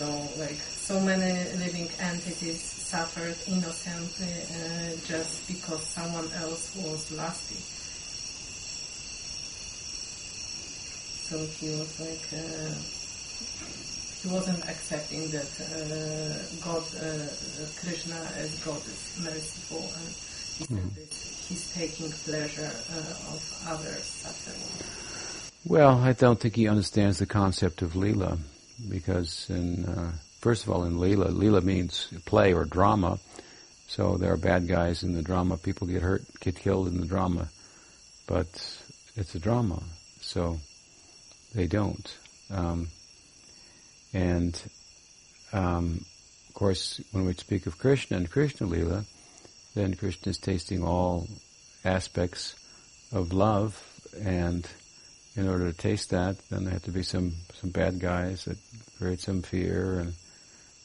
[0.00, 0.08] So
[0.40, 1.28] like so many
[1.60, 7.60] living entities suffered innocently uh, just because someone else was lusty.
[11.28, 12.72] So he was like, uh,
[14.22, 17.28] he wasn't accepting that uh, God, uh,
[17.84, 20.08] Krishna as God is merciful and
[20.56, 20.64] he
[20.96, 21.12] that
[21.44, 24.64] he's taking pleasure uh, of others' suffering.
[25.66, 28.38] Well, I don't think he understands the concept of lila,
[28.88, 33.18] because in uh, first of all, in lila, lila means play or drama.
[33.88, 35.56] So there are bad guys in the drama.
[35.56, 37.48] People get hurt, get killed in the drama,
[38.26, 38.46] but
[39.16, 39.82] it's a drama.
[40.20, 40.60] So
[41.54, 42.16] they don't.
[42.50, 42.88] Um,
[44.12, 44.60] and
[45.52, 46.04] um,
[46.48, 49.04] of course, when we speak of Krishna and Krishna lila,
[49.74, 51.28] then Krishna is tasting all
[51.84, 52.54] aspects
[53.12, 53.82] of love
[54.20, 54.66] and
[55.36, 58.58] in order to taste that, then there have to be some, some bad guys that
[58.98, 60.14] create some fear and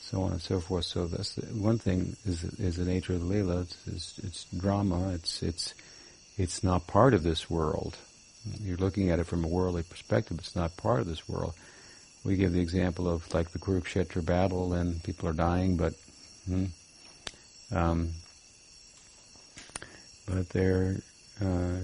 [0.06, 0.86] so on and so forth.
[0.86, 3.62] So that's the, one thing is is the nature of the lila.
[3.62, 5.14] It's, it's, it's drama.
[5.14, 5.74] It's it's
[6.38, 7.98] it's not part of this world.
[8.62, 10.38] You're looking at it from a worldly perspective.
[10.38, 11.56] It's not part of this world.
[12.24, 15.94] We give the example of like the Kurukshetra battle, and people are dying, but
[16.48, 16.66] hmm,
[17.72, 18.12] um,
[20.28, 20.98] but they're
[21.42, 21.80] uh,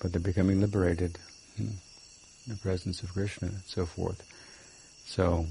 [0.00, 1.18] but they're becoming liberated
[1.56, 1.70] hmm,
[2.46, 4.22] the presence of Krishna and so forth.
[5.06, 5.46] So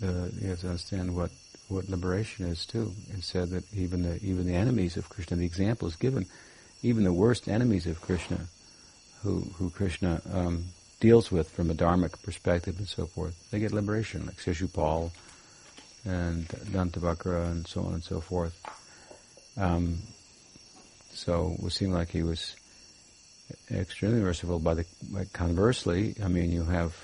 [0.00, 1.30] the, you have to understand what,
[1.68, 2.92] what liberation is too.
[3.10, 6.26] It said that even the even the enemies of Krishna, the example is given,
[6.82, 8.40] even the worst enemies of Krishna,
[9.22, 10.64] who who Krishna um,
[11.00, 15.10] deals with from a dharmic perspective and so forth, they get liberation, like Shishupal
[16.04, 18.54] and Dantavakra and so on and so forth.
[19.56, 19.98] Um,
[21.12, 22.56] so it seemed like he was
[23.70, 24.58] extremely merciful.
[24.58, 26.96] By the like conversely, I mean, you have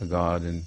[0.00, 0.64] a God in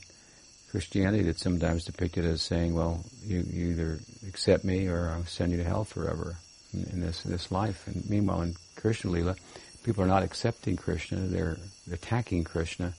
[0.72, 5.52] Christianity that's sometimes depicted as saying, "Well, you, you either accept me or I'll send
[5.52, 6.38] you to hell forever
[6.74, 9.36] in, in this this life." And meanwhile, in Krishna Lila,
[9.84, 11.58] people are not accepting Krishna; they're
[11.92, 12.94] attacking Krishna,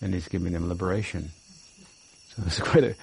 [0.00, 1.30] and he's giving them liberation.
[2.34, 2.94] So it's quite a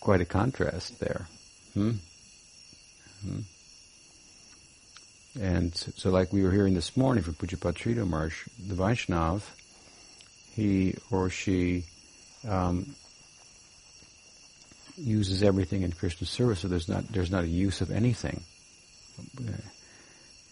[0.00, 1.26] quite a contrast there.
[1.74, 1.92] Hmm?
[3.22, 3.40] Hmm?
[5.38, 9.42] And so, like we were hearing this morning from Pujapad Sridhar Maharaj, the Vaishnav,
[10.54, 11.84] he or she
[12.48, 12.94] um,
[14.96, 18.42] uses everything in Krishna's service, so there's not there's not a use of anything.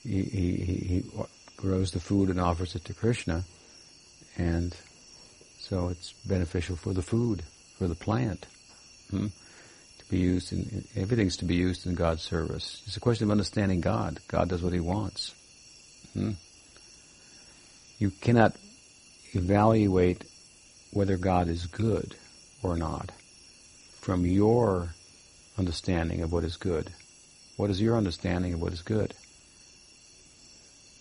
[0.04, 1.04] He, he, he, he
[1.56, 3.44] grows the food and offers it to Krishna,
[4.36, 4.76] and
[5.58, 7.42] so it's beneficial for the food
[7.76, 8.46] for the plant.
[9.10, 9.26] Hmm?
[10.10, 12.82] Be used in everything's to be used in God's service.
[12.86, 14.20] It's a question of understanding God.
[14.28, 15.34] God does what He wants.
[16.14, 16.32] Hmm?
[17.98, 18.54] You cannot
[19.32, 20.24] evaluate
[20.92, 22.14] whether God is good
[22.62, 23.12] or not
[24.00, 24.94] from your
[25.58, 26.90] understanding of what is good.
[27.56, 29.12] What is your understanding of what is good?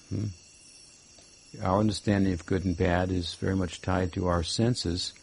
[0.09, 0.25] Hmm?
[1.61, 5.13] Our understanding of good and bad is very much tied to our senses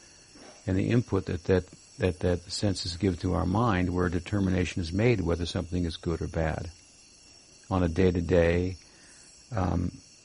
[0.66, 1.64] and the input that that,
[1.98, 5.84] that, that the senses give to our mind where a determination is made whether something
[5.84, 6.70] is good or bad.
[7.70, 8.76] On a day to day,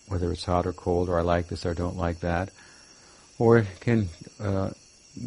[0.07, 2.49] whether it's hot or cold, or I like this or I don't like that,
[3.37, 4.09] or it can
[4.41, 4.71] uh,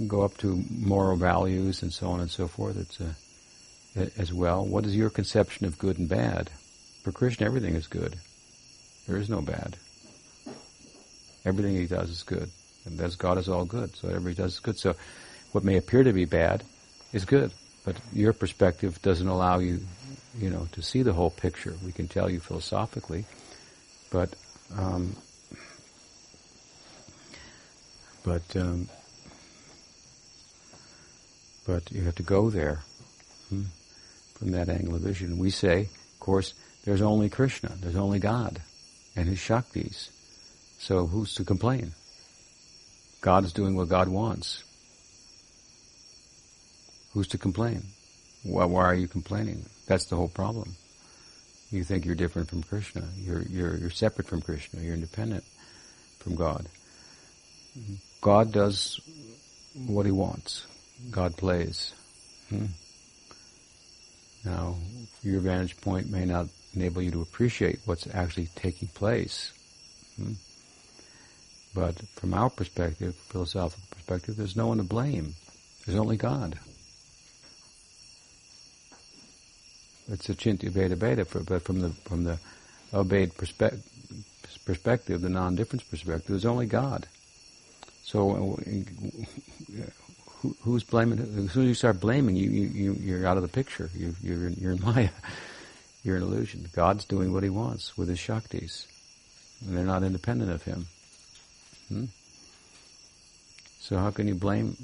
[0.07, 2.77] go up to moral values and so on and so forth.
[2.77, 3.15] It's a,
[4.19, 4.65] as well.
[4.65, 6.51] What is your conception of good and bad?
[7.03, 8.17] For Krishna, everything is good.
[9.07, 9.77] There is no bad.
[11.45, 12.51] Everything he does is good.
[12.85, 13.95] And that's God is all good.
[13.97, 14.79] So everybody does is good.
[14.79, 14.95] So
[15.53, 16.65] what may appear to be bad
[17.13, 17.53] is good.
[17.85, 19.81] But your perspective doesn't allow you,
[20.39, 21.75] you know, to see the whole picture.
[21.85, 23.25] We can tell you philosophically,
[24.11, 24.35] but
[24.77, 25.17] um,
[28.25, 28.89] but um,
[31.67, 32.83] but you have to go there
[33.49, 33.65] hmm,
[34.35, 35.39] from that angle of vision.
[35.39, 38.61] We say, of course, there's only Krishna, there's only God,
[39.17, 40.09] and His Shaktis.
[40.79, 41.93] So who's to complain?
[43.21, 44.65] God is doing what God wants.
[47.13, 47.83] Who's to complain?
[48.43, 49.65] Why, why are you complaining?
[49.87, 50.75] That's the whole problem.
[51.71, 53.05] You think you're different from Krishna.
[53.17, 54.81] You're, you're, you're separate from Krishna.
[54.81, 55.45] You're independent
[56.19, 56.67] from God.
[58.21, 59.01] God does
[59.87, 60.67] what He wants.
[61.11, 61.93] God plays.
[62.49, 62.67] Hmm?
[64.45, 64.77] Now,
[65.23, 69.53] your vantage point may not enable you to appreciate what's actually taking place.
[70.17, 70.33] Hmm?
[71.75, 75.35] But from our perspective, philosophical perspective, there's no one to blame.
[75.87, 76.59] There's only God.
[80.13, 82.39] It's a chinti beta beta, but from the from the
[82.93, 83.81] abheda perspe-
[84.67, 87.07] perspective, the non-difference perspective, there's only God.
[88.05, 88.63] So, uh,
[90.41, 91.19] who, who's blaming?
[91.19, 93.89] As soon as you start blaming, you, you you're out of the picture.
[93.97, 95.09] You, you're you're in Maya.
[96.05, 96.69] You're an illusion.
[96.75, 98.87] God's doing what He wants with His shaktis,
[99.65, 100.89] and they're not independent of Him.
[101.89, 102.05] Hmm?
[103.81, 104.77] So how can you blame?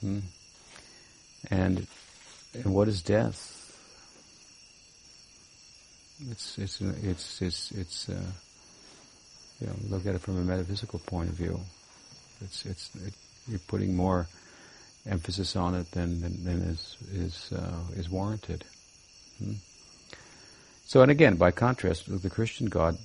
[0.00, 0.20] Hmm?
[1.50, 1.86] And
[2.54, 3.61] and what is death?
[6.30, 8.30] It's it's it's it's it's uh,
[9.60, 11.60] you know look at it from a metaphysical point of view.
[12.40, 13.14] It's it's it,
[13.48, 14.28] you're putting more
[15.06, 18.64] emphasis on it than than, than is is uh, is warranted.
[19.38, 19.54] Hmm?
[20.84, 22.98] So, and again, by contrast, the Christian God,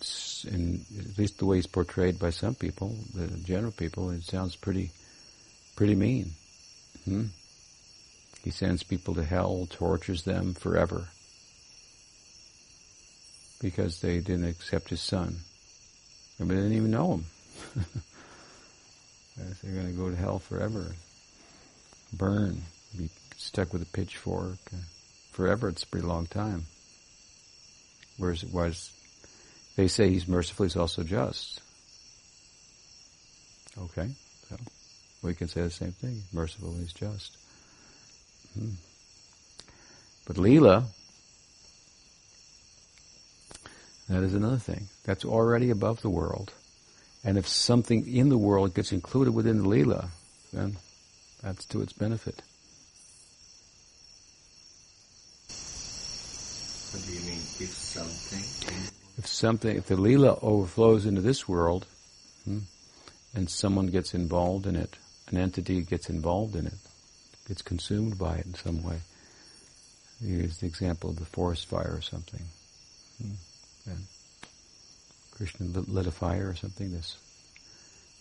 [0.46, 4.58] in at least the way he's portrayed by some people, the general people, it sounds
[4.58, 4.92] pretty,
[5.78, 6.32] pretty mean.
[7.06, 7.28] Hmm?
[8.44, 11.08] He sends people to hell, tortures them forever
[13.62, 15.38] because they didn't accept his son.
[16.40, 17.26] And they didn't even know him.
[19.38, 20.96] They're going to go to hell forever,
[22.12, 22.64] burn,
[22.98, 24.58] be stuck with a pitchfork
[25.32, 25.70] forever.
[25.70, 26.66] It's a pretty long time.
[28.18, 28.90] Whereas, whereas
[29.76, 31.62] they say he's merciful, he's also just.
[33.78, 34.10] Okay,
[34.50, 34.58] so
[35.22, 36.24] we can say the same thing.
[36.34, 37.38] Merciful, he's just.
[38.58, 38.72] Hmm.
[40.26, 40.86] But Leela,
[44.10, 44.88] that is another thing.
[45.04, 46.54] That's already above the world.
[47.24, 50.10] And if something in the world gets included within the Leela,
[50.54, 50.78] then
[51.44, 52.42] that's to its benefit.
[56.92, 58.44] What do you mean, if something?
[59.18, 61.86] If something, if the Leela overflows into this world,
[62.46, 62.60] hmm,
[63.36, 64.96] and someone gets involved in it,
[65.28, 66.78] an entity gets involved in it,
[67.48, 69.00] gets consumed by it in some way.
[70.24, 72.46] Here's the example of the forest fire or something.
[73.22, 73.34] Hmm.
[73.88, 74.06] And
[75.32, 77.06] Krishna lit a fire or something to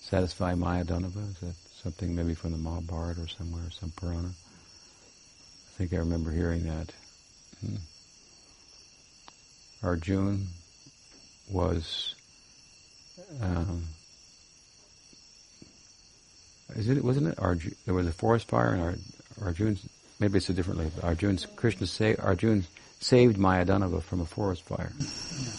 [0.00, 1.31] satisfy Mayadanava.
[1.31, 4.29] Is that something maybe from the Mahabharata or somewhere, some Purana?
[4.29, 6.92] I think I remember hearing that.
[7.60, 7.77] Hmm.
[9.83, 10.48] Arjun
[11.50, 12.14] was
[13.40, 13.85] um,
[16.75, 17.75] is it wasn't it Arjun?
[17.85, 18.94] There was a forest fire and Ar,
[19.42, 19.79] Arjun.
[20.19, 20.90] Maybe it's a differently.
[21.02, 22.67] Arjun's Krishna say Arjun
[23.01, 24.92] saved Mayadanava from a forest fire.
[24.99, 25.53] Yeah.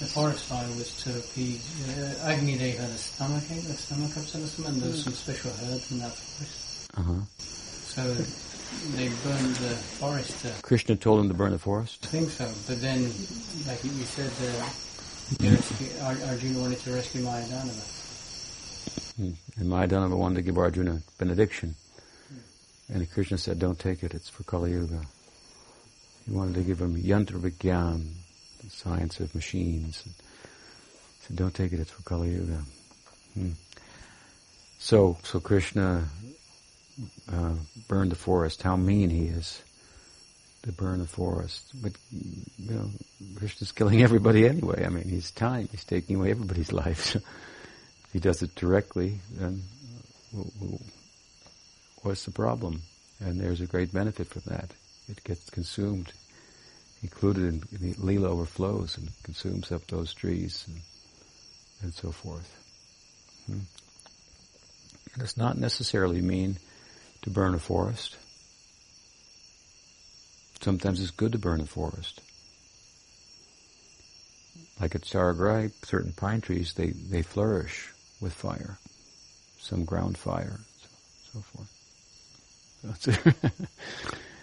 [0.00, 1.62] The forest fire was to appease
[1.96, 5.04] uh, Agni Deva had a stomach ache, a stomach upset or something, and there was
[5.04, 6.90] some special herbs in that forest.
[6.96, 7.20] Uh huh.
[7.38, 8.02] So
[8.96, 10.44] they burned the forest.
[10.44, 12.04] Uh, Krishna told him to burn the forest.
[12.04, 13.04] I think so, but then,
[13.68, 14.66] like you said, uh,
[15.48, 15.88] rescue,
[16.26, 17.84] Arjuna wanted to rescue Mayadanava.
[19.16, 19.30] Hmm.
[19.60, 21.76] And Mayadanava wanted to give Arjuna benediction.
[22.92, 25.00] And Krishna said, don't take it, it's for Kali Yuga.
[26.26, 28.06] He wanted to give him yantra vigyan,
[28.62, 30.02] the science of machines.
[30.04, 32.60] And He said, don't take it, it's for Kali Yuga.
[33.34, 33.50] Hmm.
[34.78, 36.04] So, so Krishna
[37.32, 37.54] uh,
[37.88, 38.62] burned the forest.
[38.62, 39.62] How mean he is
[40.64, 41.70] to burn the forest.
[41.82, 42.90] But, you know,
[43.36, 44.84] Krishna's killing everybody anyway.
[44.84, 45.68] I mean, he's time.
[45.70, 47.04] He's taking away everybody's life.
[47.04, 47.18] So
[48.04, 49.62] if he does it directly, then
[52.02, 52.82] what's the problem?
[53.20, 54.70] And there's a great benefit from that.
[55.08, 56.12] It gets consumed,
[57.02, 60.80] included in, in the lila overflows and consumes up those trees and,
[61.82, 62.50] and so forth.
[63.46, 63.60] Hmm.
[65.14, 66.56] It does not necessarily mean
[67.22, 68.16] to burn a forest.
[70.60, 72.20] Sometimes it's good to burn a forest.
[74.80, 78.78] Like at Saragram, certain pine trees, they, they flourish with fire.
[79.58, 80.58] Some ground fire,
[81.32, 81.70] so, so forth.
[82.98, 83.12] so,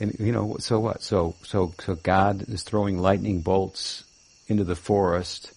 [0.00, 1.02] and, you know, so what?
[1.02, 4.04] So, so, so God is throwing lightning bolts
[4.48, 5.52] into the forest,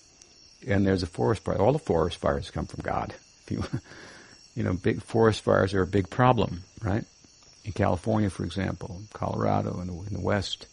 [0.67, 1.57] and there's a forest fire.
[1.57, 3.13] All the forest fires come from God.
[3.49, 3.63] You,
[4.55, 7.05] you know, big forest fires are a big problem, right?
[7.65, 10.67] In California, for example, Colorado, in the, in the west,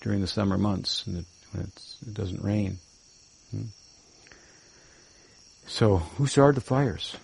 [0.00, 2.78] during the summer months, and it, when it doesn't rain.
[3.50, 3.64] Hmm?
[5.66, 7.16] So, who started the fires?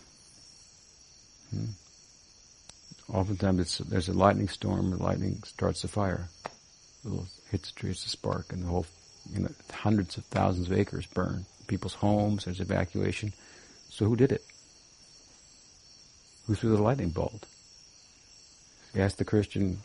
[1.50, 1.64] Hmm?
[3.12, 6.28] Oftentimes, there's a lightning storm, and lightning starts a fire.
[7.04, 8.86] A little hits the tree, it's a spark, and the whole,
[9.32, 11.46] you know, hundreds of thousands of acres burn.
[11.68, 13.32] People's homes, there's evacuation.
[13.90, 14.42] So, who did it?
[16.46, 17.46] Who threw the lightning bolt?
[18.94, 19.78] You ask the Christian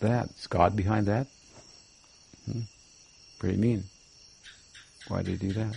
[0.00, 0.30] that.
[0.38, 1.26] Is God behind that?
[2.50, 2.60] Hmm?
[3.38, 3.84] Pretty mean.
[5.08, 5.74] Why did he do that?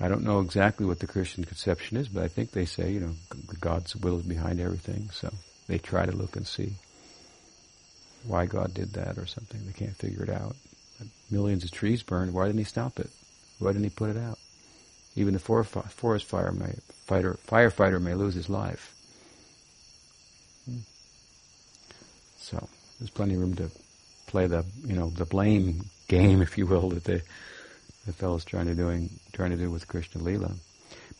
[0.00, 3.00] I don't know exactly what the Christian conception is, but I think they say, you
[3.00, 3.14] know,
[3.60, 5.32] God's will is behind everything, so
[5.68, 6.72] they try to look and see
[8.26, 9.60] why God did that or something.
[9.64, 10.56] They can't figure it out.
[11.30, 12.32] Millions of trees burned.
[12.32, 13.10] Why didn't he stop it?
[13.58, 14.38] Why didn't he put it out?
[15.16, 16.74] Even the forest fire may,
[17.06, 18.94] fighter, firefighter may lose his life.
[20.64, 20.78] Hmm.
[22.36, 22.68] So
[22.98, 23.70] there's plenty of room to
[24.26, 27.22] play the you know the blame game, if you will, that the
[28.06, 30.52] the fellow's trying to doing trying to do with Krishna Lila,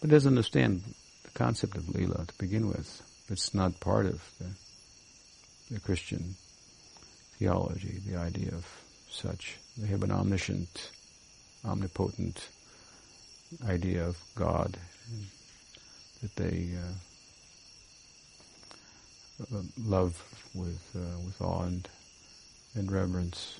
[0.00, 0.82] but doesn't understand
[1.24, 3.02] the concept of Lila to begin with.
[3.30, 6.34] It's not part of the, the Christian
[7.38, 8.66] theology, the idea of
[9.10, 9.56] such.
[9.78, 10.90] They have an omniscient,
[11.64, 12.48] omnipotent
[13.66, 14.76] idea of God
[16.22, 16.70] that they
[19.50, 20.22] uh, love
[20.54, 21.88] with uh, with awe and,
[22.74, 23.58] and reverence.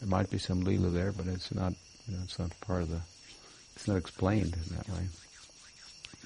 [0.00, 1.74] There might be some lila there, but it's not
[2.08, 3.00] you know it's not part of the
[3.76, 5.08] it's not explained in that way.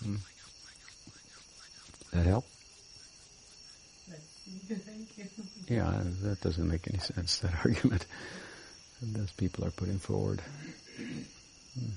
[0.03, 0.16] Hmm.
[2.12, 2.47] That help?
[4.66, 5.27] Thank you.
[5.68, 7.39] Yeah, that doesn't make any sense.
[7.39, 8.07] That argument
[9.01, 10.41] that those people are putting forward.
[10.97, 11.91] Hmm.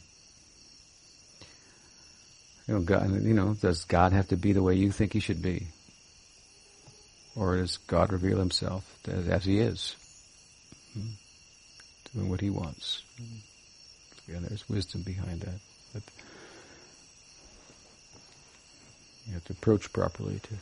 [2.68, 5.22] You know, God, you know, does God have to be the way you think He
[5.22, 5.68] should be,
[7.36, 9.96] or does God reveal Himself as, as He is,
[10.94, 11.12] hmm?
[12.14, 13.04] Doing what He wants?
[14.28, 15.60] And there's wisdom behind that.
[15.94, 16.04] But
[19.26, 20.56] you have to approach properly to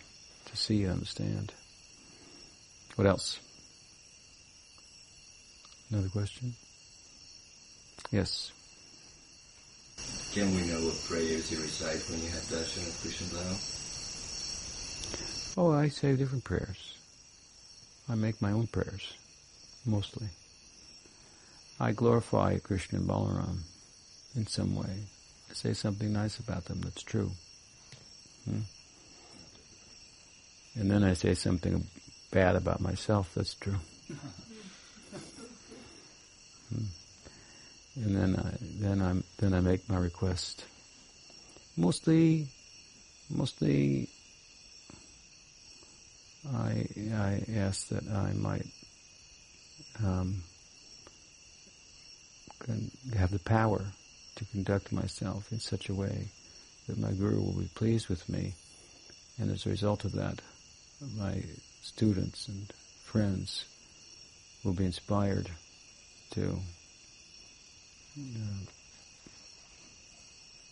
[0.45, 1.51] to see and understand.
[2.95, 3.39] What else?
[5.91, 6.53] Another question?
[8.11, 8.51] Yes.
[10.33, 13.39] Can we know what prayers you recite when you have darshan of Krishna?
[15.57, 16.97] Oh, I say different prayers.
[18.09, 19.13] I make my own prayers,
[19.85, 20.27] mostly.
[21.79, 23.59] I glorify Krishna and Balaram
[24.35, 25.03] in some way.
[25.49, 27.31] I say something nice about them that's true.
[28.49, 28.61] Hmm?
[30.75, 31.85] And then I say something
[32.31, 33.79] bad about myself that's true.
[36.69, 36.85] Hmm
[37.95, 40.65] and then I then I then I make my request.
[41.77, 42.47] Mostly,
[43.29, 44.09] mostly,
[46.53, 48.67] I I ask that I might
[50.03, 50.43] um,
[53.17, 53.81] have the power
[54.35, 56.27] to conduct myself in such a way
[56.87, 58.53] that my guru will be pleased with me,
[59.39, 60.41] and as a result of that,
[61.17, 61.43] my
[61.81, 62.71] students and
[63.03, 63.65] friends
[64.63, 65.49] will be inspired
[66.31, 66.59] to
[68.17, 68.65] uh,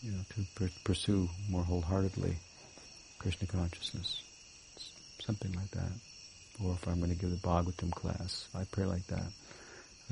[0.01, 2.37] you know, to pr- pursue more wholeheartedly
[3.19, 4.21] Krishna consciousness,
[5.19, 5.91] something like that.
[6.63, 9.25] Or if I'm going to give the Bhagavatam class, I pray like that.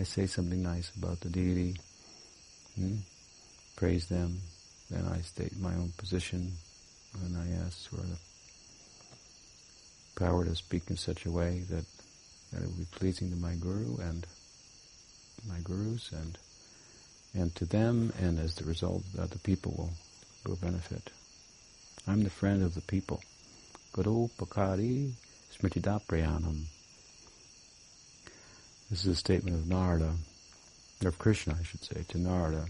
[0.02, 1.76] I say something nice about the deity,
[2.76, 2.96] hmm?
[3.76, 4.40] praise them,
[4.90, 6.54] then I state my own position,
[7.24, 8.18] and I ask for the
[10.16, 11.86] power to speak in such a way that,
[12.52, 14.26] that it will be pleasing to my guru and
[15.48, 16.36] my gurus and
[17.36, 19.94] and to them, and as the result, the people will,
[20.48, 21.12] will benefit.
[22.08, 23.22] I'm the friend of the people.
[23.94, 25.12] Guru Pakari
[25.56, 26.66] Smritidaprayanam.
[28.92, 30.12] This is a statement of Narada,
[31.02, 32.66] or of Krishna, I should say, to Narada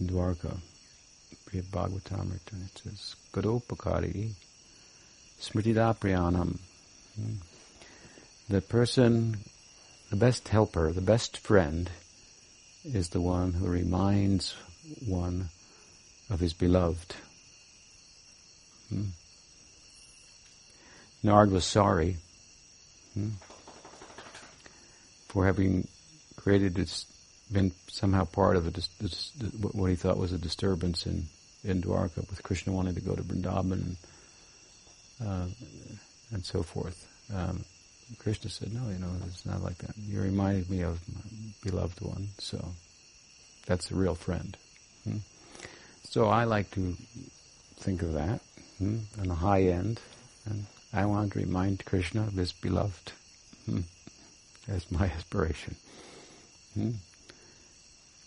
[0.00, 0.58] in Dwarka,
[1.48, 2.66] Brihad Bhagavatamrita.
[2.66, 4.32] It says, Guru Pakari
[5.40, 6.58] Smritidaprayanam.
[7.14, 7.32] Hmm.
[8.48, 9.38] The person,
[10.10, 11.88] the best helper, the best friend
[12.84, 14.56] is the one who reminds
[15.06, 15.50] one
[16.28, 17.14] of his beloved.
[18.88, 19.04] Hmm?
[21.22, 22.16] Nard was sorry
[23.14, 23.30] hmm,
[25.36, 25.86] for having
[26.36, 27.04] created this,
[27.52, 31.26] been somehow part of a, this, this, what he thought was a disturbance in,
[31.62, 33.96] in Dwarka, with Krishna wanting to go to Vrindavan and,
[35.22, 35.46] uh,
[36.32, 37.06] and so forth.
[37.34, 37.66] Um,
[38.18, 39.94] Krishna said, no, you know, it's not like that.
[40.08, 42.70] You reminded me of my beloved one, so
[43.66, 44.56] that's a real friend.
[45.04, 45.18] Hmm?
[46.04, 46.96] So I like to
[47.76, 48.40] think of that
[48.78, 50.00] hmm, on the high end,
[50.46, 50.64] and
[50.94, 53.12] I want to remind Krishna of his beloved.
[53.66, 53.80] Hmm?
[54.68, 55.76] That's my aspiration.
[56.74, 56.90] Hmm?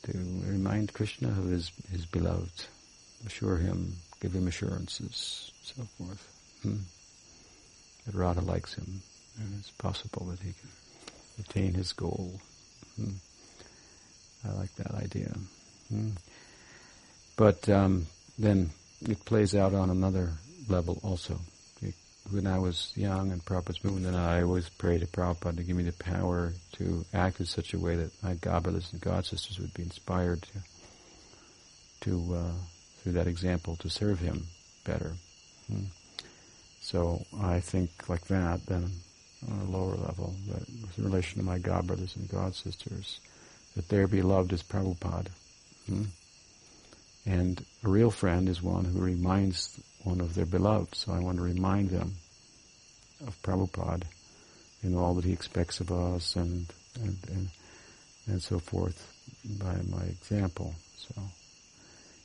[0.04, 0.12] To
[0.46, 2.66] remind Krishna of his, his beloved,
[3.26, 6.28] assure him, give him assurances, so forth.
[6.64, 6.78] Hmm?
[8.06, 9.02] That Radha likes him
[9.40, 10.70] and it's possible that he can
[11.40, 12.40] attain his goal.
[12.96, 13.14] Hmm.
[14.48, 15.34] I like that idea.
[15.90, 16.10] Hmm.
[17.36, 18.72] But um, then
[19.02, 20.32] it plays out on another
[20.68, 21.40] level also.
[22.32, 25.76] When I was young and Prabhupada's moving, then I always prayed to Prabhupada to give
[25.76, 29.26] me the power to act in such a way that my God brothers and God
[29.26, 30.60] sisters would be inspired to,
[32.02, 32.52] to uh,
[33.02, 34.46] through that example, to serve him
[34.86, 35.14] better.
[35.68, 35.86] Hmm.
[36.82, 38.92] So I think like that, then
[39.50, 43.20] on a lower level, that with relation to my God brothers and God sisters,
[43.76, 45.30] that their beloved is Prabhupada.
[45.88, 46.04] Hmm?
[47.26, 50.95] And a real friend is one who reminds one of their beloved.
[50.95, 52.16] So I want to remind them
[53.26, 54.06] of Prabhupada
[54.84, 56.68] in all that he expects of us and
[57.04, 57.50] and and,
[58.28, 59.14] and so forth
[59.45, 60.76] by my example.
[60.97, 61.22] So,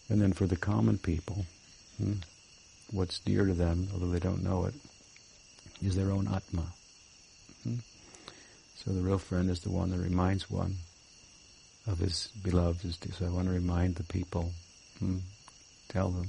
[0.09, 1.47] and then for the common people,
[1.99, 2.15] hmm,
[2.91, 4.75] what's dear to them, although they don't know it,
[5.83, 6.67] is their own atma.
[7.63, 7.77] Hmm?
[8.77, 10.77] So the real friend is the one that reminds one
[11.87, 12.81] of his beloved.
[13.15, 14.53] So I want to remind the people,
[14.99, 15.19] hmm,
[15.89, 16.29] tell them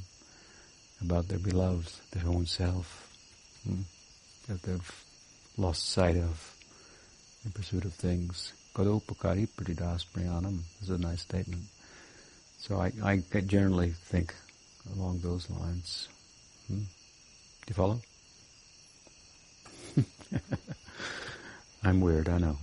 [1.01, 3.09] about their beloved, their own self,
[3.67, 3.81] hmm,
[4.47, 5.03] that they've
[5.57, 6.55] lost sight of
[7.45, 8.53] in pursuit of things.
[10.05, 11.63] Prayanam is a nice statement.
[12.57, 14.33] So I, I generally think
[14.95, 16.07] along those lines.
[16.67, 16.79] Hmm?
[16.79, 17.99] Do you follow?
[21.83, 22.57] I'm weird, I know.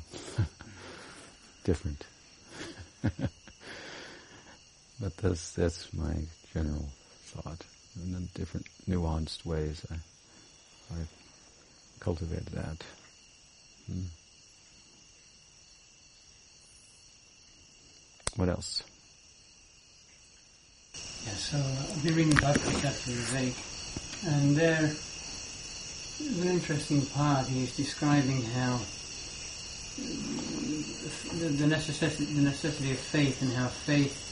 [1.64, 2.05] Different.
[3.03, 3.30] but
[5.16, 6.14] that's that's my
[6.53, 6.89] general
[7.24, 7.64] thought.
[8.01, 9.97] And in different nuanced ways I
[10.95, 11.05] I
[12.01, 12.84] cultivate that.
[13.86, 14.03] Hmm.
[18.36, 18.82] What else?
[21.26, 23.55] Yeah, so I'll be reading Bhakti Tattva Vivek,
[24.26, 27.47] and there is an interesting part.
[27.47, 28.80] He's describing how
[29.97, 34.32] the, the, necessity, the necessity of faith and how faith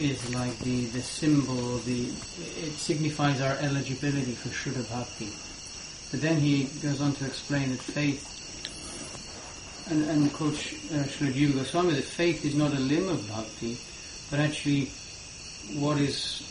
[0.00, 5.32] is like the, the symbol, the, it signifies our eligibility for Shuddha Bhakti.
[6.10, 8.24] But then he goes on to explain that faith,
[9.90, 13.78] and, and quotes uh, Srila Goswami, that faith is not a limb of Bhakti,
[14.30, 14.90] but actually
[15.74, 16.42] what is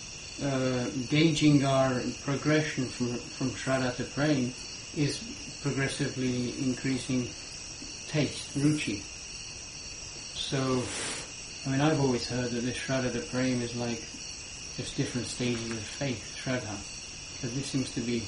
[0.44, 4.54] uh, gauging our progression from, from Shraddha to Prem
[4.96, 5.20] is
[5.62, 7.28] progressively increasing
[8.08, 9.02] taste, ruchi.
[10.36, 10.84] So,
[11.66, 14.00] I mean, I've always heard that this Shraddha the Prem is like
[14.78, 17.42] just different stages of faith, Shraddha.
[17.42, 18.20] But this seems to be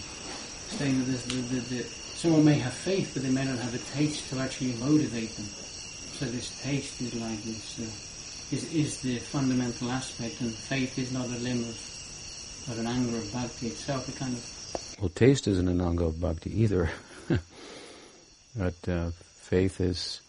[0.78, 3.80] saying that, this, that, that someone may have faith, but they may not have a
[3.96, 5.46] taste to actually motivate them.
[5.46, 11.12] So this taste is like this, uh, is, is the fundamental aspect, and faith is
[11.12, 14.10] not a limb of, of an anga of bhakti itself.
[14.10, 14.60] It kind of
[15.00, 16.90] well, taste isn't an anga of bhakti either.
[18.56, 20.20] but uh, faith is,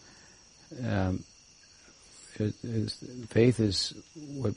[0.87, 1.23] um,
[3.29, 3.93] faith is
[4.35, 4.53] what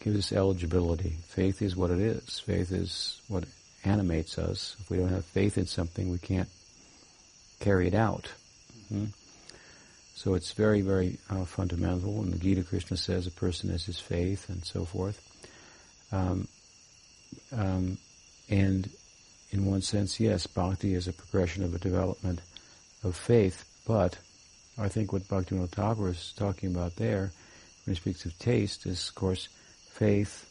[0.00, 1.16] gives us eligibility.
[1.28, 2.38] Faith is what it is.
[2.40, 3.44] Faith is what
[3.84, 4.76] animates us.
[4.80, 6.48] If we don't have faith in something, we can't
[7.60, 8.30] carry it out.
[8.92, 9.06] Mm-hmm.
[10.14, 12.20] So it's very, very uh, fundamental.
[12.20, 15.20] And the Gita Krishna says a person is his faith and so forth.
[16.10, 16.48] Um,
[17.52, 17.98] um,
[18.48, 18.88] and
[19.50, 22.40] in one sense, yes, bhakti is a progression of a development
[23.02, 24.18] of faith, but
[24.78, 27.32] I think what Bhaktivinoda Thakur is talking about there,
[27.84, 29.48] when he speaks of taste, is of course
[29.90, 30.48] faith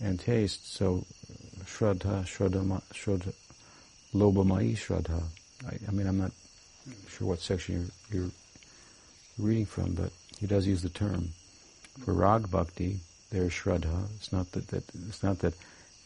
[0.00, 0.72] and taste.
[0.74, 1.04] So,
[1.64, 3.32] shraddha, shraddha, shraddha
[4.14, 5.22] lobhamayi shraddha.
[5.68, 6.32] I, I mean, I'm not
[7.08, 8.30] sure what section you're, you're
[9.38, 11.28] reading from, but he does use the term.
[12.04, 14.06] For rag bhakti, there's shraddha.
[14.16, 15.54] It's not that, that it's not that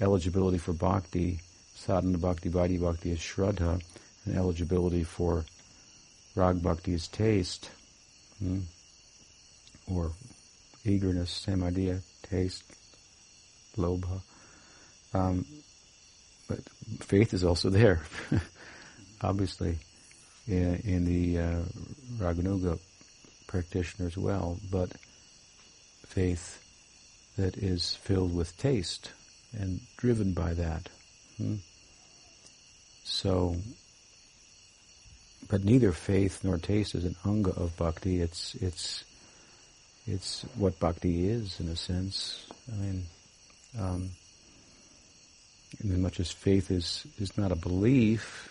[0.01, 1.41] eligibility for bhakti,
[1.74, 3.81] sadhana bhakti, vaidhi bhakti is shraddha,
[4.24, 5.45] and eligibility for
[6.35, 7.70] rag bhakti is taste,
[8.39, 8.61] hmm?
[9.93, 10.12] or
[10.85, 12.64] eagerness, same idea, taste,
[13.76, 14.20] lobha.
[15.12, 15.45] Um,
[16.49, 16.61] but
[17.01, 18.01] faith is also there,
[19.22, 19.78] obviously,
[20.47, 21.62] in, in the uh,
[22.18, 22.78] Raganuga
[23.47, 24.91] practitioner as well, but
[26.07, 26.62] faith
[27.37, 29.12] that is filled with taste
[29.59, 30.89] and driven by that.
[31.37, 31.57] Hmm?
[33.05, 33.57] So,
[35.51, 38.20] but neither faith nor taste is an anga of bhakti.
[38.20, 39.05] It's it's
[40.07, 42.46] it's what bhakti is in a sense.
[42.72, 43.05] I mean,
[43.78, 44.11] um,
[45.80, 48.46] as much as faith is is not a belief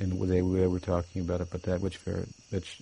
[0.00, 1.98] in the way we're talking about it, but that which
[2.50, 2.80] which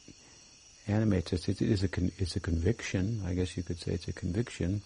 [0.86, 3.22] animates us, it is a con- it's a conviction.
[3.26, 4.82] I guess you could say it's a conviction,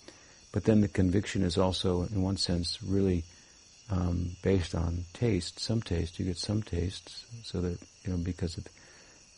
[0.52, 3.24] but then the conviction is also, in one sense, really
[3.91, 5.61] um, based on taste.
[5.61, 8.66] Some taste, you get some tastes, so that you know because of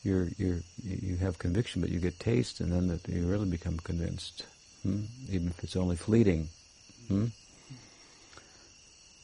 [0.03, 4.47] you're you have conviction, but you get taste, and then that you really become convinced,
[4.83, 5.03] hmm?
[5.31, 6.49] even if it's only fleeting.
[7.09, 7.27] Hmm?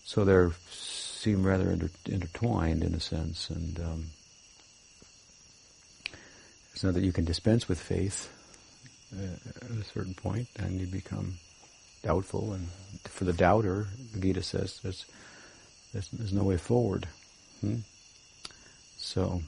[0.04, 4.06] So they seem rather inter- intertwined in a sense, and um,
[6.72, 8.30] it's not that you can dispense with faith
[9.16, 11.38] uh, at a certain point, and you become
[12.04, 12.52] doubtful.
[12.52, 12.68] And
[13.04, 15.04] for the doubter, the Gita says there's
[15.94, 17.06] there's, there's no way forward.
[17.60, 17.76] Hmm?
[18.98, 19.42] So,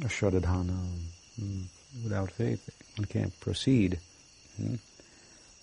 [0.00, 0.78] ashraddadhana,
[1.40, 1.62] hmm,
[2.04, 3.98] without faith, one can't proceed.
[4.58, 4.74] Hmm?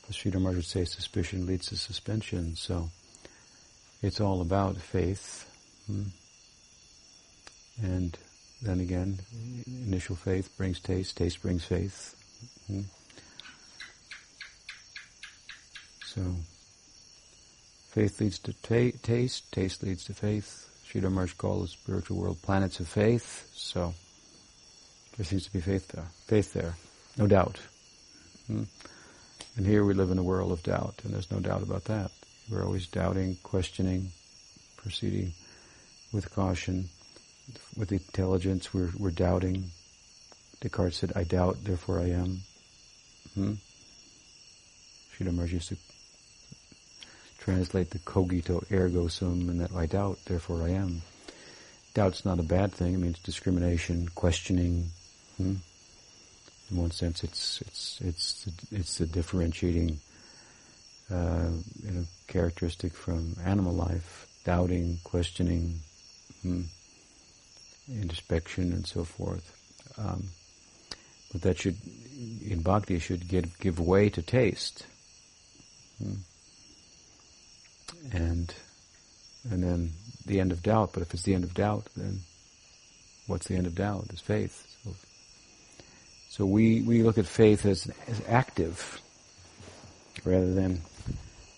[0.09, 2.55] As Sridhar Maharaj would say, suspicion leads to suspension.
[2.55, 2.89] So,
[4.01, 5.45] it's all about faith.
[5.85, 6.05] Hmm?
[7.83, 8.17] And
[8.63, 9.19] then again,
[9.67, 12.15] initial faith brings taste, taste brings faith.
[12.65, 12.81] Hmm?
[16.13, 16.21] So,
[17.89, 20.67] faith leads to ta- taste, taste leads to faith.
[20.87, 23.47] Sridhar Maharaj called the spiritual world planets of faith.
[23.53, 23.93] So,
[25.17, 26.73] there seems to be faith there, faith there,
[27.17, 27.59] no doubt.
[28.47, 28.63] Hmm?
[29.55, 32.09] And here we live in a world of doubt, and there's no doubt about that.
[32.49, 34.11] We're always doubting, questioning,
[34.77, 35.33] proceeding
[36.11, 36.89] with caution
[37.75, 39.71] with intelligence, we're, we're doubting.
[40.61, 42.41] Descartes said, I doubt, therefore I am.
[43.33, 43.53] Hmm?
[45.13, 45.77] Sridhar Maharaj used to
[47.39, 51.01] translate the cogito ergo sum, and that I doubt, therefore I am.
[51.93, 52.93] Doubt's not a bad thing.
[52.93, 54.89] It means discrimination, questioning.
[55.37, 55.55] Hmm?
[56.69, 59.99] In one sense, it's it's it's it's the differentiating
[61.11, 61.49] uh,
[61.83, 65.79] you know, characteristic from animal life: doubting, questioning.
[66.43, 66.61] Hmm?
[67.91, 69.55] introspection and so forth.
[69.97, 70.29] Um,
[71.31, 71.77] but that should,
[72.47, 74.85] in bhakti, should give, give way to taste.
[76.01, 76.15] Hmm.
[78.11, 78.53] And,
[79.49, 79.91] and then
[80.25, 80.91] the end of doubt.
[80.93, 82.19] But if it's the end of doubt, then
[83.27, 84.07] what's the end of doubt?
[84.13, 84.65] Is faith.
[84.83, 84.95] So,
[86.29, 89.01] so we, we look at faith as, as active
[90.25, 90.81] rather than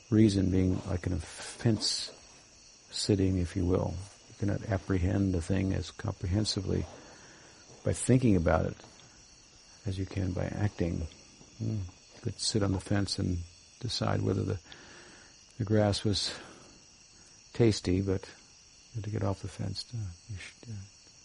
[0.10, 2.12] reason being like an fence
[2.92, 3.96] sitting, if you will
[4.30, 6.86] You cannot apprehend a thing as comprehensively
[7.84, 8.76] by thinking about it
[9.86, 11.08] as you can by acting.
[11.58, 11.78] Hmm.
[12.16, 13.40] You could sit on the fence and
[13.80, 14.60] decide whether the
[15.62, 16.34] the grass was
[17.54, 18.28] tasty, but
[18.94, 20.74] you had to get off the fence to, uh,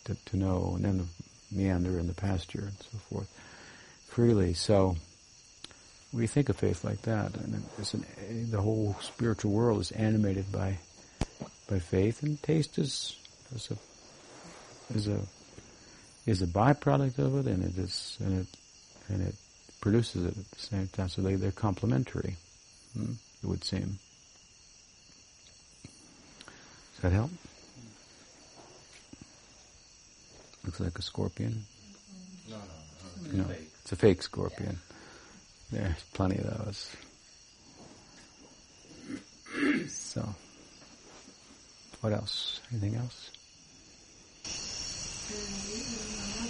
[0.05, 3.29] to, to know, and then the meander in the pasture and so forth
[4.09, 4.53] freely.
[4.53, 4.97] So
[6.13, 10.77] we think of faith like that, and an, the whole spiritual world is animated by
[11.71, 13.17] by faith, and taste is
[13.55, 15.21] is a is a
[16.27, 18.47] is a byproduct of it, and it is and it
[19.09, 19.35] and it
[19.81, 21.09] produces it at the same time.
[21.09, 22.37] So they they're complementary.
[22.93, 23.13] Hmm,
[23.43, 23.99] it would seem.
[26.96, 27.31] Does that help?
[30.65, 31.65] Looks like a scorpion.
[32.51, 33.45] No, no, no.
[33.45, 34.81] no it's a fake scorpion.
[35.71, 36.97] There's plenty of those.
[39.89, 40.35] So.
[42.01, 42.61] What else?
[42.73, 43.31] Anything else?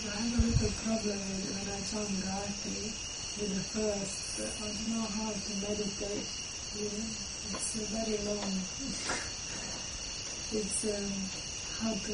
[0.07, 1.19] I have a little problem
[1.53, 2.89] when I chant Gayatri
[3.37, 6.29] with the first, I don't know how to meditate
[6.77, 6.89] Yeah,
[7.53, 9.36] it's uh, very long.
[10.53, 12.13] It's um, hard to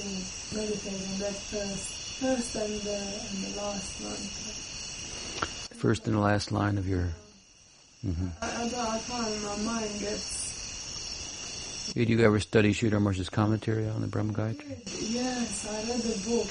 [0.56, 1.88] meditate on that first,
[2.20, 5.78] first and, uh, and the last one.
[5.78, 7.08] First and the last line of your.
[8.04, 11.92] hmm I, I, I find my mind gets.
[11.94, 14.76] Did you ever study Sridhar Maharaj's commentary on the Brahma Gayatri?
[15.12, 16.50] Yes, I read the book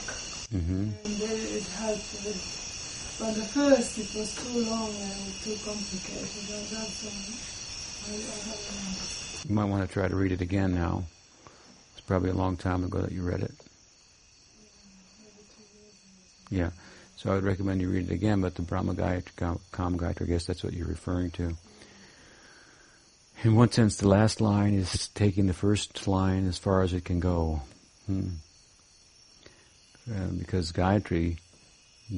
[0.52, 3.16] hmm and it helped with.
[3.20, 6.28] But the first it was too long and too complicated.
[6.52, 7.12] And that's why
[8.12, 8.18] I, I
[8.90, 9.50] understood.
[9.50, 11.04] You might want to try to read it again now.
[12.02, 13.54] It's probably a long time ago that you read it.
[16.50, 16.72] Yeah.
[17.18, 20.26] So I would recommend you read it again, but the Brahma Gayatri, Kam Gayatri, I
[20.26, 21.56] guess that's what you're referring to.
[23.44, 27.06] In one sense, the last line is taking the first line as far as it
[27.06, 27.62] can go.
[28.08, 28.30] Hmm.
[30.12, 31.38] Uh, because Gayatri,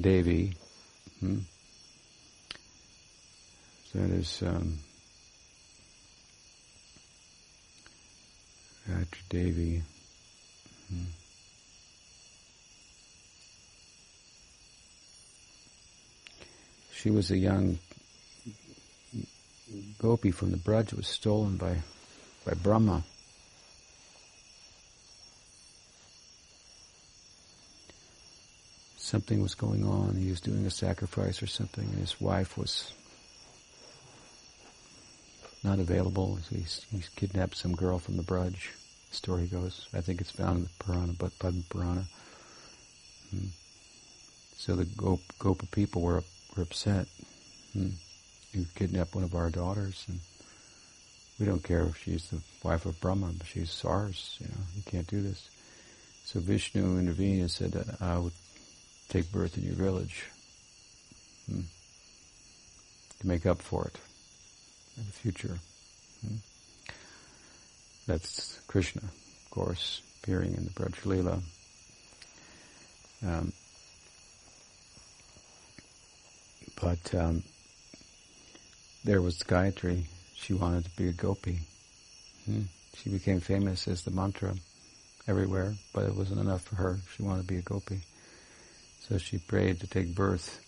[0.00, 0.56] Devi,
[1.20, 1.40] hmm,
[3.94, 4.78] that is um,
[8.88, 9.82] Gayatri Devi.
[10.88, 11.04] Hmm.
[16.92, 17.78] She was a young
[19.98, 21.76] gopi from the Braj was stolen by,
[22.44, 23.04] by Brahma.
[28.96, 30.16] Something was going on.
[30.16, 32.92] He was doing a sacrifice or something, and his wife was
[35.64, 36.38] not available.
[36.50, 38.68] He's, he's kidnapped some girl from the Braj.
[39.10, 39.88] Story goes.
[39.94, 42.04] I think it's found in the Purana, but Padma Purana.
[43.30, 43.46] Hmm.
[44.56, 46.22] So the Gop, Gopa people were
[46.56, 47.06] were upset.
[47.72, 47.90] Hmm
[48.54, 50.20] you kidnap one of our daughters, and
[51.38, 54.36] we don't care if she's the wife of Brahma, but she's ours.
[54.40, 55.48] You know, you can't do this.
[56.24, 58.32] So Vishnu intervened and said that I would
[59.08, 60.24] take birth in your village
[61.50, 61.60] hmm,
[63.20, 63.98] to make up for it
[64.96, 65.58] in the future.
[66.26, 66.36] Hmm.
[68.06, 71.40] That's Krishna, of course, appearing in the Braj Leela.
[73.26, 73.52] Um,
[76.80, 77.42] but um,
[79.04, 80.04] there was Gayatri.
[80.34, 81.60] She wanted to be a gopi.
[82.44, 82.62] Hmm.
[82.96, 84.54] She became famous as the mantra
[85.26, 86.98] everywhere, but it wasn't enough for her.
[87.16, 88.00] She wanted to be a gopi.
[89.08, 90.63] So she prayed to take birth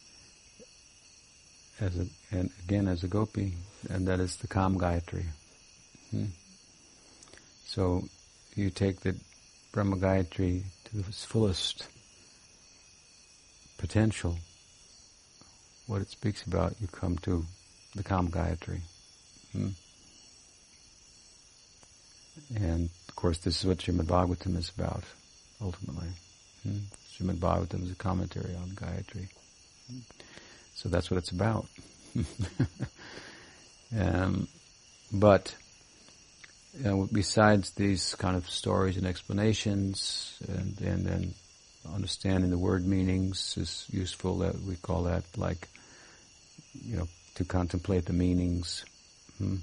[1.81, 3.55] as a, and again as a gopi,
[3.91, 5.24] and that is the Kam Gayatri.
[6.11, 6.27] Hmm.
[7.64, 8.05] So
[8.55, 9.16] you take the
[9.72, 11.87] Brahma Gayatri to its fullest
[13.77, 14.39] potential,
[15.87, 17.45] what it speaks about, you come to
[17.95, 18.81] the Kam Gayatri.
[19.53, 19.68] Hmm?
[22.55, 25.05] And of course, this is what Srimad Bhagavatam is about,
[25.61, 26.09] ultimately.
[26.62, 26.79] Hmm?
[27.12, 29.29] Srimad Bhagavatam is a commentary on Gayatri.
[29.91, 29.99] Hmm?
[30.77, 31.66] So that's what it's about.
[33.99, 34.47] um,
[35.12, 35.55] but
[36.79, 41.35] you know, besides these kind of stories and explanations, and, and then
[41.95, 44.39] understanding the word meanings is useful.
[44.39, 45.68] That we call that like,
[46.74, 48.85] you know, to contemplate the meanings.
[49.39, 49.57] Hmm.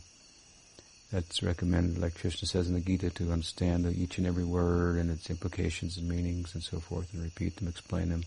[1.11, 5.11] That's recommended, like Krishna says in the Gita, to understand each and every word and
[5.11, 8.23] its implications and meanings and so forth, and repeat them, explain them.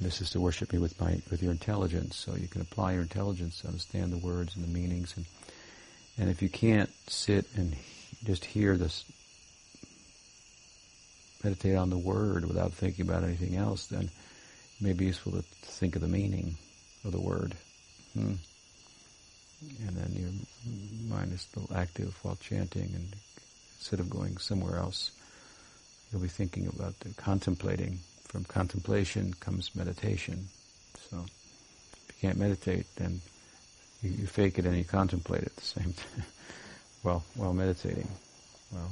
[0.00, 3.02] This is to worship me with my with your intelligence, so you can apply your
[3.02, 5.14] intelligence to understand the words and the meanings.
[5.16, 5.24] And
[6.18, 7.76] and if you can't sit and
[8.24, 9.04] just hear this,
[11.42, 15.42] meditate on the word without thinking about anything else, then it may be useful to
[15.42, 16.56] think of the meaning
[17.04, 17.54] of the word.
[18.14, 18.34] Hmm.
[19.86, 20.30] And then your
[21.08, 23.16] mind is still active while chanting, and
[23.78, 25.10] instead of going somewhere else,
[26.10, 28.00] you'll be thinking about the contemplating.
[28.36, 30.48] From contemplation comes meditation.
[31.08, 33.22] So if you can't meditate, then
[34.02, 36.26] you, you fake it and you contemplate at the same time.
[37.02, 38.06] well, while meditating.
[38.70, 38.90] Well,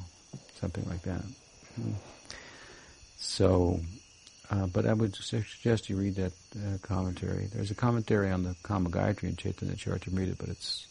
[0.58, 1.20] something like that.
[1.74, 1.90] Hmm.
[3.18, 3.80] So
[4.50, 7.50] uh, but I would suggest you read that uh, commentary.
[7.52, 10.86] There's a commentary on the Kama Gayatri in Chaitanya Charitamrita, but it's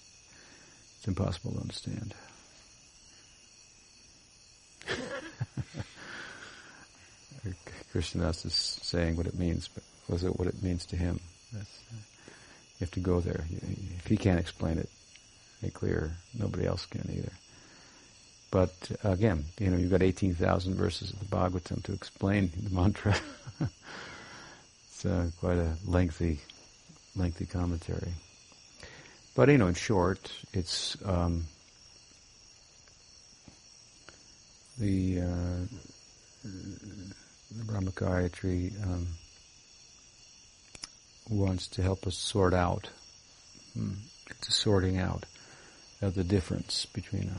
[0.98, 2.14] it's impossible to understand.
[7.94, 11.20] Krishnadas is saying what it means, but was it what it means to him?
[11.54, 13.46] That's, uh, you have to go there.
[13.98, 14.90] If he can't explain it,
[15.62, 17.32] make clear, nobody else can either.
[18.50, 23.16] But again, you know, you've got 18,000 verses of the Bhagavatam to explain the mantra.
[24.90, 26.40] it's uh, quite a lengthy,
[27.16, 28.14] lengthy commentary.
[29.36, 31.46] But you know, in short, it's um,
[34.80, 35.66] the, uh,
[36.44, 37.16] the
[37.56, 37.92] Brahma
[38.84, 39.08] um,
[41.30, 42.90] wants to help us sort out.
[43.74, 43.94] Hmm.
[44.30, 45.26] It's a sorting out
[46.02, 47.32] of the difference between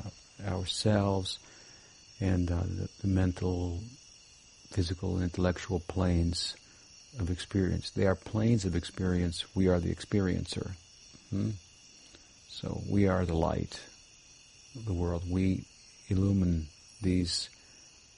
[0.45, 1.39] our, ourselves
[2.21, 3.81] and uh, the, the mental,
[4.71, 6.55] physical, and intellectual planes
[7.19, 7.91] of experience.
[7.91, 9.45] They are planes of experience.
[9.55, 10.73] We are the experiencer.
[11.31, 11.51] Hmm?
[12.49, 13.81] So we are the light
[14.77, 15.25] of the world.
[15.29, 15.65] We
[16.09, 16.69] illumine
[17.03, 17.51] these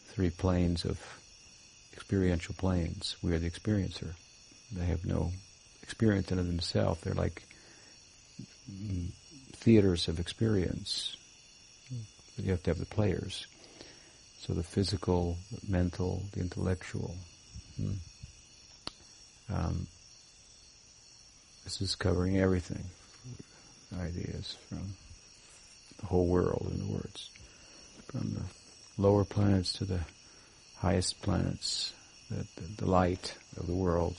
[0.08, 1.00] three planes of
[1.96, 3.16] experiential planes.
[3.22, 4.12] We are the experiencer.
[4.70, 5.32] They have no
[5.82, 7.00] experience in themselves.
[7.00, 7.42] They're like
[9.52, 11.16] theaters of experience.
[12.36, 13.46] But you have to have the players.
[14.40, 17.14] So the physical, the mental, the intellectual.
[17.76, 17.92] Hmm.
[19.52, 19.86] Um,
[21.64, 22.84] this is covering everything.
[23.98, 24.94] Ideas from
[25.98, 27.30] the whole world, in other words.
[28.12, 30.00] From the lower planets to the
[30.78, 31.92] highest planets.
[32.30, 34.16] The, the, the light of the world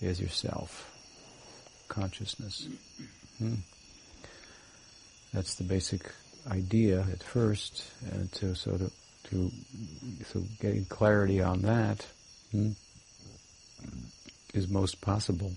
[0.00, 0.90] is yourself.
[1.88, 2.68] Consciousness.
[3.38, 3.54] Hmm.
[5.32, 6.10] That's the basic
[6.50, 8.90] idea at first, and to so to,
[9.30, 9.50] to
[10.32, 12.06] so getting clarity on that
[12.52, 12.70] hmm,
[14.54, 15.52] is most possible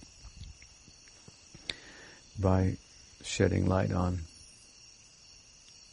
[2.39, 2.77] by
[3.23, 4.19] shedding light on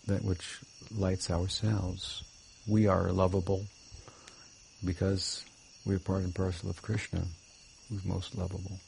[0.07, 0.61] that which
[0.97, 2.23] lights ourselves.
[2.67, 3.67] We are lovable
[4.85, 5.45] because
[5.85, 7.23] we're part and parcel of Krishna,
[7.89, 8.79] who's most lovable.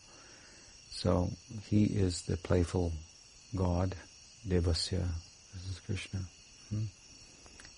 [0.90, 1.30] So
[1.68, 2.92] he is the playful
[3.54, 3.94] God,
[4.46, 5.06] Devasya.
[5.54, 6.20] This is Krishna.
[6.70, 6.84] Hmm?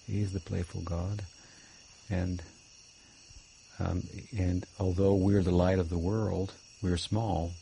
[0.07, 1.23] He is the playful God,
[2.09, 2.43] and
[3.79, 4.03] um,
[4.37, 6.53] and although we're the light of the world,
[6.83, 7.53] we're small,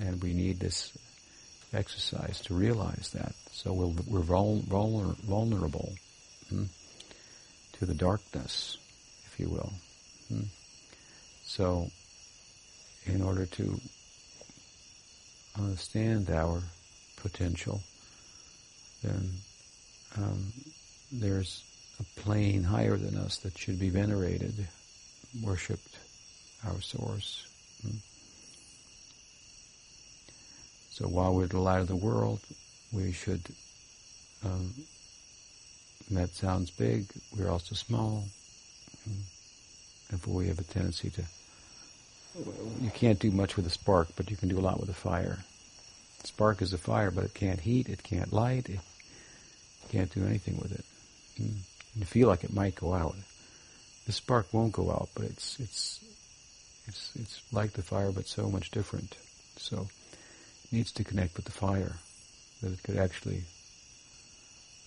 [0.00, 0.96] and we need this
[1.72, 3.34] exercise to realize that.
[3.52, 5.94] So we we are vul- vulner- vulnerable
[6.48, 6.64] hmm,
[7.78, 8.78] to the darkness,
[9.40, 9.72] you will.
[10.28, 10.44] Hmm.
[11.44, 11.90] So,
[13.06, 13.80] in order to
[15.58, 16.62] understand our
[17.16, 17.82] potential,
[19.02, 19.30] then
[20.16, 20.52] um,
[21.12, 21.64] there's
[21.98, 24.68] a plane higher than us that should be venerated
[25.42, 25.96] worshipped
[26.66, 27.46] our source.
[27.82, 27.96] Hmm?
[30.90, 32.40] So while we're the light of the world,
[32.92, 33.42] we should,
[34.44, 34.74] um,
[36.10, 38.24] that sounds big, we're also small.
[40.08, 41.22] Therefore we have a tendency to,
[42.80, 44.94] you can't do much with a spark, but you can do a lot with a
[44.94, 45.38] fire.
[46.24, 48.80] Spark is a fire, but it can't heat, it can't light, it
[49.90, 50.84] can't do anything with it.
[51.36, 51.56] Hmm?
[51.96, 53.16] You feel like it might go out
[54.10, 56.00] the spark won't go out, but it's it's
[56.86, 59.16] it's it's like the fire, but so much different.
[59.56, 59.88] So
[60.64, 61.92] it needs to connect with the fire,
[62.60, 63.44] that it could actually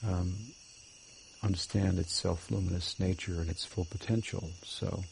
[0.05, 0.34] um,
[1.44, 4.50] understand its self-luminous nature and its full potential.
[4.64, 5.04] So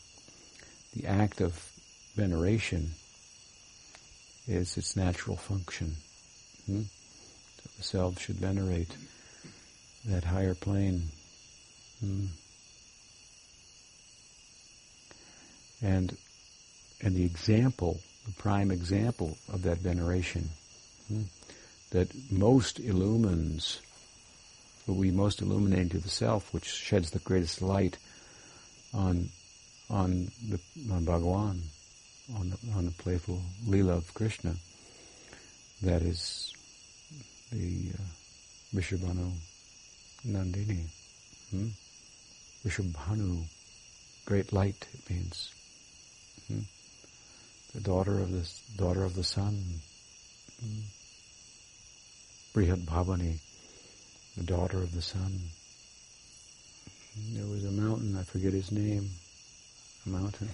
[0.95, 1.71] the act of
[2.15, 2.91] veneration
[4.47, 5.95] is its natural function.
[6.65, 6.81] Hmm?
[6.81, 8.95] So the self should venerate
[10.05, 11.03] that higher plane.
[11.99, 12.25] Hmm?
[15.81, 16.15] And,
[17.01, 20.49] and the example, the prime example of that veneration,
[21.07, 21.23] hmm,
[21.89, 23.79] that most illumines,
[24.85, 27.97] what we most illuminate to the self, which sheds the greatest light
[28.93, 29.29] on,
[29.89, 30.59] on the,
[30.91, 31.59] on Bhagawan,
[32.37, 34.55] on the, on the playful lila of Krishna,
[35.81, 36.53] that is
[37.51, 39.31] the uh, Vrishabhanu
[40.27, 40.85] Nandini.
[41.51, 41.67] Hmm?
[42.65, 43.43] Vrishabhanu,
[44.25, 45.51] great light, it means.
[46.47, 46.59] Hmm?
[47.73, 49.81] The daughter of the daughter of the sun.
[50.61, 50.79] Hmm?
[52.53, 53.39] Brihad Bhavani,
[54.37, 55.39] the daughter of the sun.
[57.33, 59.09] There was a mountain, I forget his name,
[60.05, 60.49] a mountain.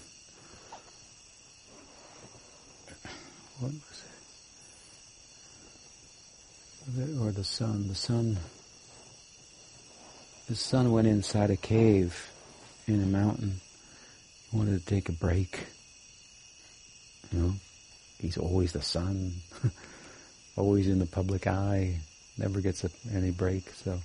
[3.60, 4.04] What was
[6.98, 7.20] it?
[7.20, 7.88] Or the sun.
[7.88, 8.38] The sun.
[10.48, 12.32] The sun went inside a cave
[12.88, 13.60] in a mountain.
[14.50, 15.68] He wanted to take a break.
[17.32, 17.54] You know,
[18.20, 19.34] he's always the sun,
[20.56, 22.00] always in the public eye,
[22.38, 23.70] never gets a, any break.
[23.72, 24.00] So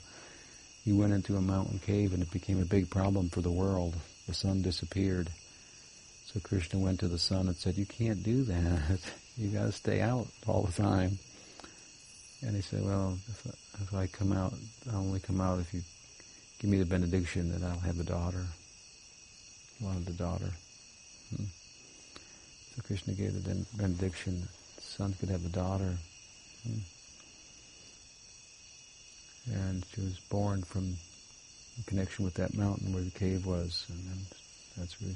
[0.84, 3.94] he went into a mountain cave and it became a big problem for the world.
[4.26, 5.28] The sun disappeared.
[6.26, 9.00] So Krishna went to the sun and said, you can't do that.
[9.38, 11.18] You gotta stay out all the time.
[12.42, 13.50] And he said, well, if I,
[13.82, 14.52] if I come out,
[14.92, 15.80] I'll only come out if you
[16.58, 18.44] give me the benediction that I'll have a daughter.
[19.78, 20.50] He wanted the daughter.
[21.34, 21.44] Hmm.
[22.74, 24.46] So Krishna gave the benediction
[24.80, 25.96] son could have a daughter.
[26.66, 26.78] Hmm.
[29.50, 30.96] And she was born from
[31.86, 34.18] connection with that mountain where the cave was, and then
[34.76, 35.14] that's where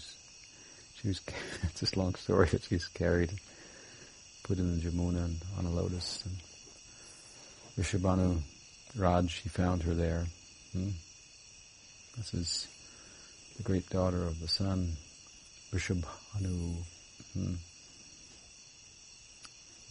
[0.95, 1.21] she was.
[1.63, 3.31] It's this long story that she's carried,
[4.43, 6.25] put in the Jamuna and on a lotus.
[6.25, 6.37] And
[7.85, 8.41] Vrishabhanu
[8.97, 10.27] Raj, he found her there.
[10.73, 10.91] Hmm?
[12.17, 12.69] This is
[13.57, 14.93] the great daughter of the sun,
[15.73, 16.77] Vrishabhanu.
[17.35, 17.55] Hmm?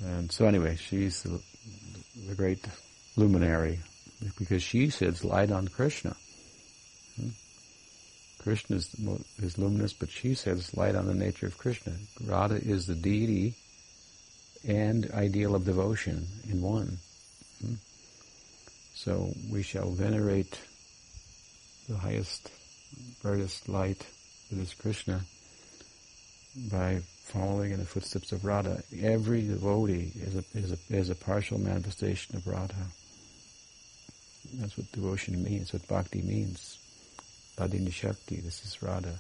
[0.04, 1.40] And so anyway, she's the,
[2.28, 2.66] the great
[3.16, 3.80] luminary
[4.38, 6.16] because she sheds light on Krishna.
[7.20, 7.30] Hmm?
[8.42, 8.96] Krishna is,
[9.40, 11.94] is luminous, but she sheds light on the nature of Krishna.
[12.26, 13.56] Radha is the deity
[14.68, 16.98] and ideal of devotion in one.
[17.62, 17.74] Hmm?
[18.96, 20.60] So we shall venerate
[21.90, 22.50] the highest,
[23.22, 24.06] brightest light
[24.50, 25.22] that is Krishna
[26.72, 28.82] by following in the footsteps of Radha.
[29.02, 32.76] Every devotee is a, is a, is a partial manifestation of Radha.
[34.54, 36.78] That's what devotion means, what bhakti means.
[37.58, 39.18] Hladini Shakti, this is Radha.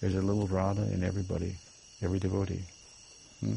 [0.00, 1.56] There's a little Radha in everybody,
[2.02, 2.64] every devotee.
[3.40, 3.54] Hmm?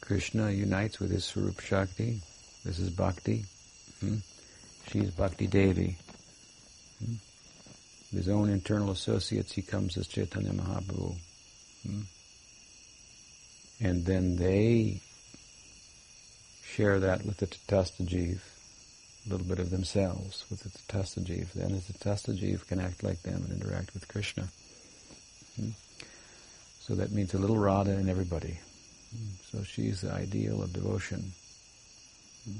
[0.00, 2.20] Krishna unites with his Swarup Shakti.
[2.64, 3.44] This is Bhakti.
[4.00, 4.18] Hmm?
[4.88, 5.96] She is Bhakti Devi.
[7.04, 7.14] Hmm?
[8.12, 11.16] His own internal associates, he comes as Chaitanya Mahaprabhu.
[11.86, 12.00] Hmm?
[13.80, 15.00] And then they
[16.64, 18.40] share that with the Tatastajiv,
[19.26, 21.52] a little bit of themselves with the Tatastajiv.
[21.52, 24.48] Then the Tatastajiv can act like them and interact with Krishna.
[25.56, 25.70] Hmm?
[26.80, 28.58] So that means a little Radha in everybody.
[29.10, 29.28] Hmm?
[29.50, 31.32] So she's the ideal of devotion.
[32.44, 32.58] Hmm?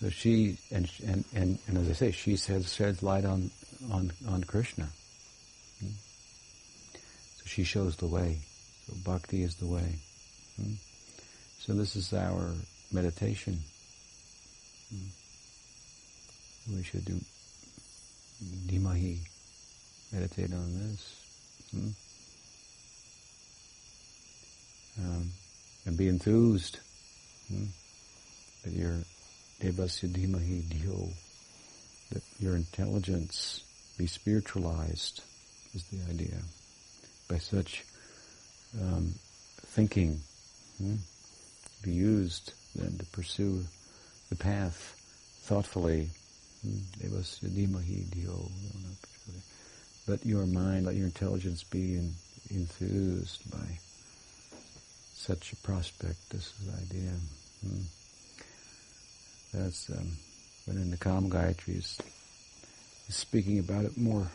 [0.00, 3.50] So she and and and, and as I say, she sheds, sheds light on
[3.90, 4.88] on on Krishna.
[5.80, 8.38] So she shows the way.
[8.86, 9.96] So bhakti is the way.
[10.60, 10.74] Hmm?
[11.60, 12.52] So this is our
[12.92, 13.60] meditation.
[14.90, 15.06] Hmm?
[16.76, 17.20] We should do
[18.66, 19.18] Dhimahi,
[20.12, 21.16] meditate on this.
[21.70, 21.88] Hmm?
[24.98, 25.30] Um,
[25.84, 26.78] and be enthused
[27.50, 28.96] that your
[29.60, 31.12] Devasya Dhimahi Dhyo,
[32.12, 33.62] that your intelligence
[33.96, 35.22] be spiritualized
[35.74, 36.38] is the idea.
[37.28, 37.84] By such
[38.80, 39.14] um,
[39.58, 40.20] thinking,
[40.78, 40.96] hmm,
[41.82, 43.64] be used then to pursue
[44.28, 44.94] the path
[45.42, 46.10] thoughtfully.
[46.62, 46.78] Hmm.
[50.08, 52.12] Let your mind, let your intelligence be in,
[52.50, 53.78] enthused by
[55.14, 56.30] such a prospect.
[56.30, 57.12] This is the idea.
[57.66, 57.82] Hmm.
[59.52, 60.16] That's um,
[60.66, 61.98] when in the Kam Gayatri is,
[63.08, 64.30] is speaking about it more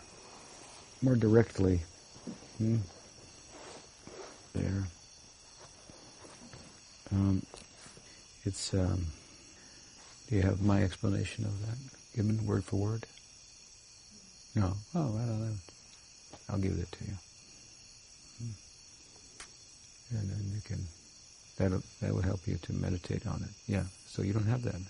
[1.01, 1.81] more directly.
[2.57, 2.77] Hmm?
[4.53, 4.83] There.
[7.11, 7.41] Um,
[8.43, 8.73] it's.
[8.73, 9.07] Um,
[10.27, 11.77] do you have my explanation of that
[12.15, 13.05] given word for word?
[14.55, 14.73] No.
[14.95, 15.49] Oh, well,
[16.49, 17.13] I'll give it to you.
[18.39, 20.17] Hmm.
[20.17, 20.85] And then you can.
[21.57, 23.71] That that will help you to meditate on it.
[23.71, 23.83] Yeah.
[24.07, 24.81] So you don't have that.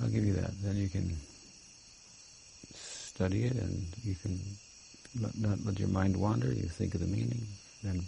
[0.00, 0.50] I'll give you that.
[0.62, 1.16] Then you can
[2.74, 4.40] study it and you can
[5.40, 6.48] not let your mind wander.
[6.48, 7.46] You think of the meaning,
[7.84, 8.04] then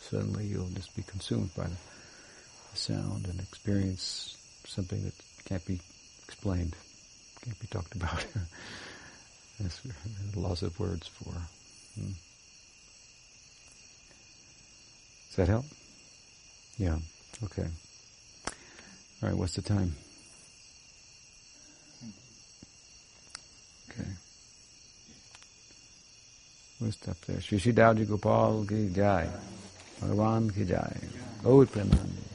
[0.00, 1.76] suddenly you'll just be consumed by the,
[2.72, 5.14] the sound and experience something that
[5.44, 5.80] can't be
[6.26, 6.76] explained,
[7.44, 8.24] can't be talked about.
[9.60, 9.80] That's
[10.36, 11.30] loss of words for.
[11.30, 12.12] Hmm.
[15.28, 15.64] Does that help?
[16.76, 16.98] Yeah.
[17.44, 17.66] Okay.
[19.22, 19.36] All right.
[19.36, 19.94] What's the time?
[23.90, 24.08] Okay.
[26.84, 27.40] We'll stop there.
[27.40, 29.26] Shri Shri Dauji Gopal ki jai.
[30.02, 30.92] Bhagavan ki jai.
[31.42, 32.33] Gaur Premanandi.